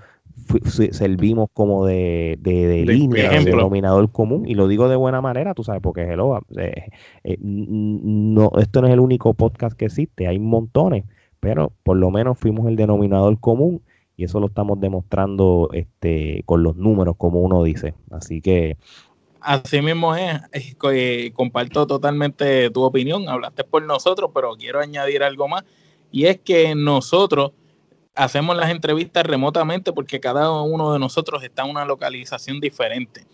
servimos 0.92 1.50
como 1.52 1.84
de, 1.84 2.38
de, 2.40 2.86
línea, 2.86 3.32
de 3.32 3.44
denominador 3.44 4.10
común, 4.10 4.48
y 4.48 4.54
lo 4.54 4.66
digo 4.66 4.88
de 4.88 4.96
buena 4.96 5.20
manera, 5.20 5.52
tú 5.52 5.62
sabes, 5.62 5.82
porque 5.82 6.10
hello, 6.10 6.40
eh, 6.56 6.88
eh, 7.22 7.36
no, 7.38 8.50
esto 8.58 8.80
no 8.80 8.86
es 8.86 8.94
el 8.94 9.00
único 9.00 9.34
podcast 9.34 9.76
que 9.76 9.84
existe, 9.84 10.26
hay 10.26 10.38
montones, 10.38 11.04
pero 11.42 11.72
por 11.82 11.96
lo 11.96 12.12
menos 12.12 12.38
fuimos 12.38 12.68
el 12.68 12.76
denominador 12.76 13.40
común 13.40 13.82
y 14.16 14.22
eso 14.22 14.38
lo 14.38 14.46
estamos 14.46 14.80
demostrando 14.80 15.70
este, 15.72 16.44
con 16.46 16.62
los 16.62 16.76
números, 16.76 17.16
como 17.18 17.40
uno 17.40 17.64
dice. 17.64 17.94
Así 18.12 18.40
que 18.40 18.76
Así 19.40 19.82
mismo 19.82 20.14
es, 20.14 20.40
eh, 20.92 21.32
comparto 21.34 21.84
totalmente 21.84 22.70
tu 22.70 22.82
opinión, 22.82 23.28
hablaste 23.28 23.64
por 23.64 23.82
nosotros, 23.82 24.30
pero 24.32 24.54
quiero 24.54 24.78
añadir 24.78 25.24
algo 25.24 25.48
más, 25.48 25.64
y 26.12 26.26
es 26.26 26.38
que 26.38 26.76
nosotros 26.76 27.50
hacemos 28.14 28.56
las 28.56 28.70
entrevistas 28.70 29.26
remotamente 29.26 29.92
porque 29.92 30.20
cada 30.20 30.62
uno 30.62 30.92
de 30.92 31.00
nosotros 31.00 31.42
está 31.42 31.64
en 31.64 31.70
una 31.70 31.84
localización 31.84 32.60
diferente. 32.60 33.26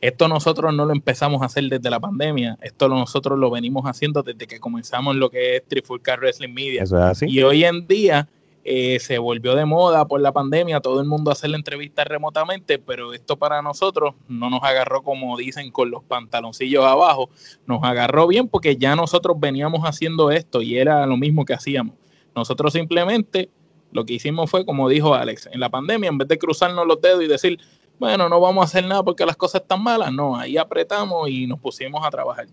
Esto 0.00 0.28
nosotros 0.28 0.74
no 0.74 0.84
lo 0.84 0.92
empezamos 0.92 1.42
a 1.42 1.46
hacer 1.46 1.64
desde 1.64 1.88
la 1.88 2.00
pandemia, 2.00 2.58
esto 2.60 2.88
nosotros 2.88 3.38
lo 3.38 3.50
venimos 3.50 3.84
haciendo 3.86 4.22
desde 4.22 4.46
que 4.46 4.60
comenzamos 4.60 5.16
lo 5.16 5.30
que 5.30 5.56
es 5.56 5.64
Trifulca 5.66 6.16
Wrestling 6.16 6.52
Media. 6.52 6.84
Y 7.22 7.42
hoy 7.42 7.64
en 7.64 7.86
día 7.86 8.28
eh, 8.68 8.98
se 8.98 9.18
volvió 9.18 9.54
de 9.54 9.64
moda 9.64 10.06
por 10.06 10.20
la 10.20 10.32
pandemia, 10.32 10.80
todo 10.80 11.00
el 11.00 11.06
mundo 11.06 11.30
hace 11.30 11.46
la 11.46 11.56
entrevista 11.56 12.04
remotamente, 12.04 12.78
pero 12.78 13.14
esto 13.14 13.36
para 13.36 13.62
nosotros 13.62 14.14
no 14.28 14.50
nos 14.50 14.62
agarró 14.64 15.02
como 15.02 15.36
dicen 15.36 15.70
con 15.70 15.90
los 15.90 16.02
pantaloncillos 16.02 16.84
abajo, 16.84 17.30
nos 17.64 17.82
agarró 17.84 18.26
bien 18.26 18.48
porque 18.48 18.76
ya 18.76 18.96
nosotros 18.96 19.38
veníamos 19.38 19.82
haciendo 19.82 20.32
esto 20.32 20.62
y 20.62 20.78
era 20.78 21.06
lo 21.06 21.16
mismo 21.16 21.44
que 21.44 21.54
hacíamos. 21.54 21.94
Nosotros 22.34 22.72
simplemente 22.72 23.50
lo 23.92 24.04
que 24.04 24.14
hicimos 24.14 24.50
fue, 24.50 24.66
como 24.66 24.88
dijo 24.88 25.14
Alex, 25.14 25.48
en 25.52 25.60
la 25.60 25.70
pandemia, 25.70 26.10
en 26.10 26.18
vez 26.18 26.26
de 26.26 26.36
cruzarnos 26.36 26.86
los 26.86 27.00
dedos 27.00 27.22
y 27.22 27.28
decir, 27.28 27.60
bueno, 27.98 28.28
no 28.28 28.40
vamos 28.40 28.62
a 28.62 28.64
hacer 28.64 28.86
nada 28.86 29.02
porque 29.02 29.24
las 29.24 29.36
cosas 29.36 29.62
están 29.62 29.82
malas, 29.82 30.12
no, 30.12 30.36
ahí 30.36 30.56
apretamos 30.56 31.28
y 31.28 31.46
nos 31.46 31.58
pusimos 31.58 32.06
a 32.06 32.10
trabajar. 32.10 32.46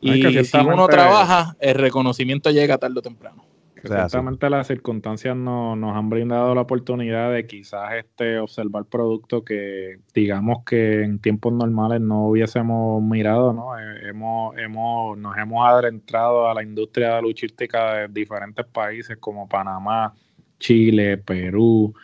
Y 0.00 0.44
si 0.44 0.56
uno 0.58 0.86
trabaja, 0.88 1.56
el 1.58 1.74
reconocimiento 1.74 2.50
llega 2.50 2.78
tarde 2.78 2.98
o 2.98 3.02
temprano. 3.02 3.44
Exactamente 3.76 4.50
las 4.50 4.66
circunstancias 4.66 5.36
nos 5.36 5.96
han 5.96 6.10
brindado 6.10 6.54
la 6.54 6.62
oportunidad 6.62 7.32
de 7.32 7.46
quizás 7.46 7.92
este 7.94 8.38
observar 8.38 8.84
productos 8.86 9.44
que 9.44 9.98
digamos 10.14 10.64
que 10.64 11.02
en 11.02 11.20
tiempos 11.20 11.52
normales 11.52 12.00
no 12.00 12.26
hubiésemos 12.26 13.02
mirado, 13.02 13.52
¿no? 13.52 13.78
Eh, 13.78 14.08
hemos, 14.08 14.56
hemos, 14.58 15.16
nos 15.18 15.36
hemos 15.36 15.66
adentrado 15.68 16.48
a 16.48 16.54
la 16.54 16.62
industria 16.62 17.20
luchística 17.20 17.94
de 17.94 18.08
diferentes 18.08 18.66
países 18.66 19.18
como 19.18 19.48
Panamá, 19.48 20.14
Chile, 20.58 21.18
Perú, 21.18 21.94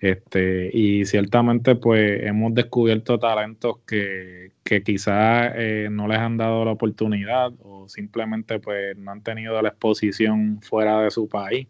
Este, 0.00 0.70
y 0.72 1.04
ciertamente 1.04 1.74
pues 1.76 2.22
hemos 2.22 2.54
descubierto 2.54 3.18
talentos 3.18 3.80
que, 3.86 4.52
que 4.64 4.82
quizás 4.82 5.52
eh, 5.56 5.88
no 5.90 6.08
les 6.08 6.18
han 6.18 6.38
dado 6.38 6.64
la 6.64 6.72
oportunidad 6.72 7.52
o 7.62 7.86
simplemente 7.86 8.58
pues 8.60 8.96
no 8.96 9.10
han 9.10 9.22
tenido 9.22 9.60
la 9.60 9.68
exposición 9.68 10.60
fuera 10.62 11.02
de 11.02 11.10
su 11.10 11.28
país. 11.28 11.68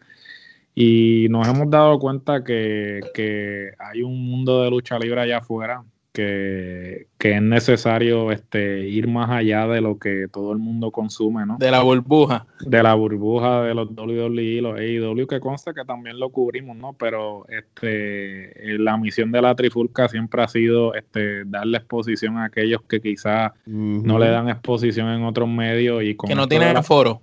Y 0.75 1.27
nos 1.31 1.49
hemos 1.49 1.69
dado 1.69 1.99
cuenta 1.99 2.45
que, 2.45 3.01
que 3.15 3.73
hay 3.79 4.03
un 4.03 4.25
mundo 4.25 4.63
de 4.63 4.71
lucha 4.71 4.99
libre 4.99 5.21
allá 5.21 5.39
afuera 5.39 5.85
que, 6.13 7.07
es 7.19 7.43
necesario 7.43 8.33
este, 8.33 8.89
ir 8.89 9.09
más 9.09 9.31
allá 9.31 9.67
de 9.67 9.81
lo 9.81 9.99
que 9.99 10.27
todo 10.33 10.53
el 10.53 10.59
mundo 10.59 10.91
consume, 10.91 11.47
¿no? 11.47 11.57
De 11.59 11.71
la 11.71 11.83
burbuja. 11.83 12.47
De 12.61 12.83
la 12.83 12.95
burbuja 12.95 13.63
de 13.63 13.75
los 13.75 13.91
WWE, 13.91 14.61
los 14.63 14.79
AEW, 14.79 15.27
que 15.27 15.41
consta 15.41 15.73
que 15.73 15.85
también 15.85 16.19
lo 16.19 16.31
cubrimos, 16.31 16.77
¿no? 16.77 16.95
Pero 16.95 17.47
este, 17.49 18.53
la 18.79 18.97
misión 18.97 19.33
de 19.33 19.43
la 19.43 19.55
Trifulca 19.55 20.09
siempre 20.09 20.43
ha 20.43 20.49
sido 20.49 20.95
este, 20.95 21.45
darle 21.45 21.79
exposición 21.79 22.39
a 22.39 22.45
aquellos 22.45 22.83
que 22.83 23.01
quizás 23.01 23.53
no 23.67 24.19
le 24.19 24.31
dan 24.31 24.49
exposición 24.49 25.09
en 25.09 25.25
otros 25.25 25.49
medios 25.49 26.03
y 26.03 26.15
con 26.15 26.29
que 26.29 26.35
no 26.35 26.49
tienen 26.49 26.77
el 26.77 26.83
foro 26.83 27.21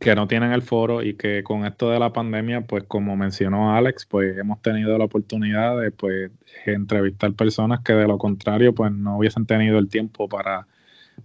que 0.00 0.14
no 0.14 0.28
tienen 0.28 0.52
el 0.52 0.62
foro 0.62 1.02
y 1.02 1.14
que 1.14 1.42
con 1.42 1.64
esto 1.64 1.90
de 1.90 1.98
la 1.98 2.12
pandemia, 2.12 2.62
pues 2.62 2.84
como 2.84 3.16
mencionó 3.16 3.74
Alex, 3.74 4.06
pues 4.06 4.36
hemos 4.38 4.60
tenido 4.62 4.96
la 4.98 5.04
oportunidad 5.04 5.80
de 5.80 5.90
pues 5.90 6.30
entrevistar 6.66 7.32
personas 7.34 7.80
que 7.80 7.94
de 7.94 8.06
lo 8.06 8.18
contrario 8.18 8.74
pues 8.74 8.92
no 8.92 9.18
hubiesen 9.18 9.46
tenido 9.46 9.78
el 9.78 9.88
tiempo 9.88 10.28
para 10.28 10.66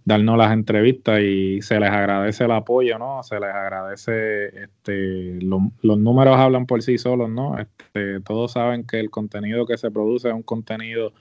darnos 0.06 0.38
las 0.38 0.52
entrevistas 0.52 1.22
y 1.22 1.62
se 1.62 1.80
les 1.80 1.90
agradece 1.90 2.46
el 2.46 2.52
apoyo, 2.52 2.98
¿no? 2.98 3.22
Se 3.24 3.40
les 3.40 3.54
agradece, 3.54 4.48
este, 4.64 5.40
los 5.42 5.98
números 5.98 6.38
hablan 6.38 6.66
por 6.66 6.82
sí 6.82 6.98
solos, 6.98 7.30
¿no? 7.30 7.58
Este, 7.60 8.20
todos 8.22 8.54
saben 8.54 8.86
que 8.86 9.00
el 9.00 9.10
contenido 9.10 9.66
que 9.66 9.78
se 9.78 9.92
produce 9.92 10.30
es 10.30 10.34
un 10.34 10.44
contenido 10.44 11.14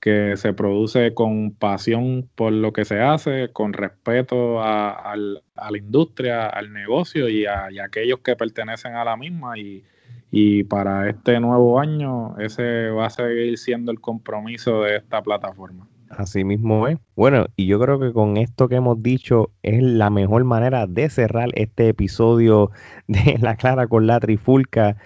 que 0.00 0.36
se 0.36 0.52
produce 0.52 1.12
con 1.12 1.50
pasión 1.52 2.28
por 2.34 2.52
lo 2.52 2.72
que 2.72 2.84
se 2.84 3.00
hace, 3.00 3.50
con 3.52 3.72
respeto 3.72 4.62
a, 4.62 5.14
la 5.16 5.78
industria, 5.78 6.46
al 6.46 6.72
negocio 6.72 7.28
y 7.28 7.46
a, 7.46 7.68
aquellos 7.84 8.20
que 8.20 8.36
pertenecen 8.36 8.94
a 8.94 9.04
la 9.04 9.16
misma. 9.16 9.58
Y, 9.58 9.84
y, 10.30 10.64
para 10.64 11.08
este 11.08 11.40
nuevo 11.40 11.80
año 11.80 12.38
ese 12.38 12.90
va 12.90 13.06
a 13.06 13.10
seguir 13.10 13.58
siendo 13.58 13.90
el 13.90 14.00
compromiso 14.00 14.82
de 14.82 14.96
esta 14.96 15.22
plataforma. 15.22 15.88
Así 16.10 16.42
mismo 16.44 16.88
es. 16.88 16.98
Bueno, 17.16 17.46
y 17.56 17.66
yo 17.66 17.78
creo 17.80 18.00
que 18.00 18.12
con 18.12 18.38
esto 18.38 18.68
que 18.68 18.76
hemos 18.76 19.02
dicho 19.02 19.50
es 19.62 19.82
la 19.82 20.10
mejor 20.10 20.44
manera 20.44 20.86
de 20.86 21.10
cerrar 21.10 21.50
este 21.54 21.88
episodio 21.88 22.70
de 23.08 23.36
La 23.40 23.56
Clara 23.56 23.88
con 23.88 24.06
la 24.06 24.20
Trifulca. 24.20 24.96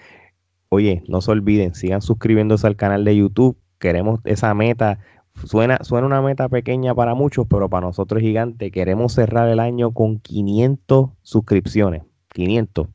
Oye, 0.69 1.03
no 1.07 1.21
se 1.21 1.31
olviden, 1.31 1.75
sigan 1.75 2.01
suscribiéndose 2.01 2.65
al 2.67 2.75
canal 2.75 3.03
de 3.05 3.17
YouTube 3.17 3.57
queremos 3.83 4.21
esa 4.23 4.53
meta. 4.53 4.99
Suena, 5.45 5.79
suena 5.81 6.07
una 6.07 6.21
meta 6.21 6.47
pequeña 6.47 6.95
para 6.95 7.15
muchos, 7.15 7.47
pero 7.49 7.69
para 7.69 7.87
nosotros 7.87 8.21
es 8.21 8.27
gigante. 8.27 8.71
Queremos 8.71 9.13
cerrar 9.13 9.49
el 9.49 9.59
año 9.59 9.91
con 9.91 10.19
500 10.19 11.09
suscripciones. 11.21 12.03
500 12.29 12.87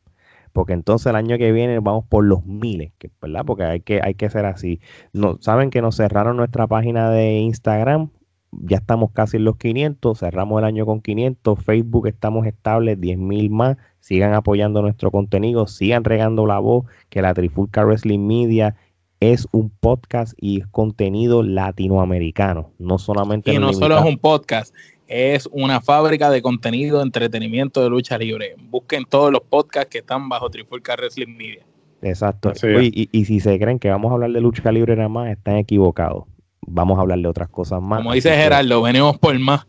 porque 0.52 0.72
entonces 0.72 1.06
el 1.06 1.14
año 1.14 1.38
que 1.38 1.52
viene 1.52 1.78
vamos 1.78 2.04
por 2.08 2.24
los 2.24 2.44
miles, 2.44 2.92
¿verdad? 3.22 3.44
Porque 3.46 3.62
hay 3.62 3.80
que, 3.80 4.00
hay 4.02 4.14
que 4.14 4.28
ser 4.28 4.44
así. 4.44 4.80
No, 5.12 5.38
Saben 5.40 5.70
que 5.70 5.82
nos 5.82 5.96
cerraron 5.96 6.36
nuestra 6.36 6.66
página 6.66 7.10
de 7.10 7.38
Instagram, 7.38 8.10
ya 8.50 8.78
estamos 8.78 9.12
casi 9.12 9.36
en 9.36 9.44
los 9.44 9.56
500, 9.56 10.18
cerramos 10.18 10.58
el 10.58 10.64
año 10.64 10.84
con 10.84 11.00
500, 11.00 11.62
Facebook 11.62 12.08
estamos 12.08 12.44
estables, 12.46 13.00
10 13.00 13.18
mil 13.18 13.50
más, 13.50 13.76
sigan 14.00 14.34
apoyando 14.34 14.82
nuestro 14.82 15.12
contenido, 15.12 15.68
sigan 15.68 16.02
regando 16.02 16.44
la 16.44 16.58
voz, 16.58 16.86
que 17.08 17.22
la 17.22 17.34
Trifulca 17.34 17.84
Wrestling 17.84 18.26
Media 18.26 18.74
es 19.20 19.48
un 19.52 19.70
podcast 19.70 20.34
y 20.40 20.62
contenido 20.62 21.42
latinoamericano, 21.42 22.72
no 22.78 22.98
solamente... 22.98 23.52
Y 23.52 23.58
no 23.58 23.72
solo 23.72 23.98
es 23.98 24.04
un 24.04 24.18
podcast, 24.18 24.74
es 25.08 25.48
una 25.52 25.80
fábrica 25.80 26.30
de 26.30 26.42
contenido 26.42 26.98
de 26.98 27.04
entretenimiento 27.04 27.82
de 27.82 27.90
lucha 27.90 28.18
libre. 28.18 28.54
Busquen 28.70 29.04
todos 29.04 29.32
los 29.32 29.42
podcasts 29.42 29.90
que 29.90 29.98
están 29.98 30.28
bajo 30.28 30.50
Trifulca 30.50 30.94
Wrestling 30.96 31.36
Media. 31.36 31.66
Exacto. 32.02 32.52
y, 32.80 33.24
si 33.24 33.40
se 33.40 33.58
creen 33.58 33.78
que 33.78 33.90
vamos 33.90 34.10
a 34.10 34.14
hablar 34.14 34.30
de 34.30 34.40
lucha 34.40 34.70
libre 34.70 34.94
nada 34.94 35.08
más, 35.08 35.30
están 35.30 35.56
equivocados. 35.56 36.24
Vamos 36.60 36.98
a 36.98 37.00
hablar 37.00 37.18
de 37.18 37.26
otras 37.26 37.48
cosas 37.48 37.82
más. 37.82 37.98
Como 37.98 38.12
dice 38.12 38.30
Gerardo, 38.30 38.82
venimos 38.82 39.18
por 39.18 39.36
más. 39.38 39.66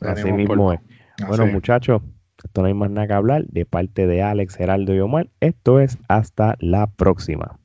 Así 0.00 0.30
mismo 0.30 0.72
es. 0.72 0.80
Bueno, 1.26 1.46
muchachos, 1.46 2.02
esto 2.44 2.60
no 2.60 2.68
hay 2.68 2.74
más 2.74 2.90
nada 2.90 3.06
que 3.06 3.14
hablar. 3.14 3.44
De 3.46 3.64
parte 3.64 4.06
de 4.06 4.22
Alex, 4.22 4.54
Gerardo 4.54 4.94
y 4.94 5.00
Omar, 5.00 5.28
esto 5.40 5.80
es 5.80 5.98
hasta 6.08 6.56
la 6.60 6.86
próxima. 6.88 7.58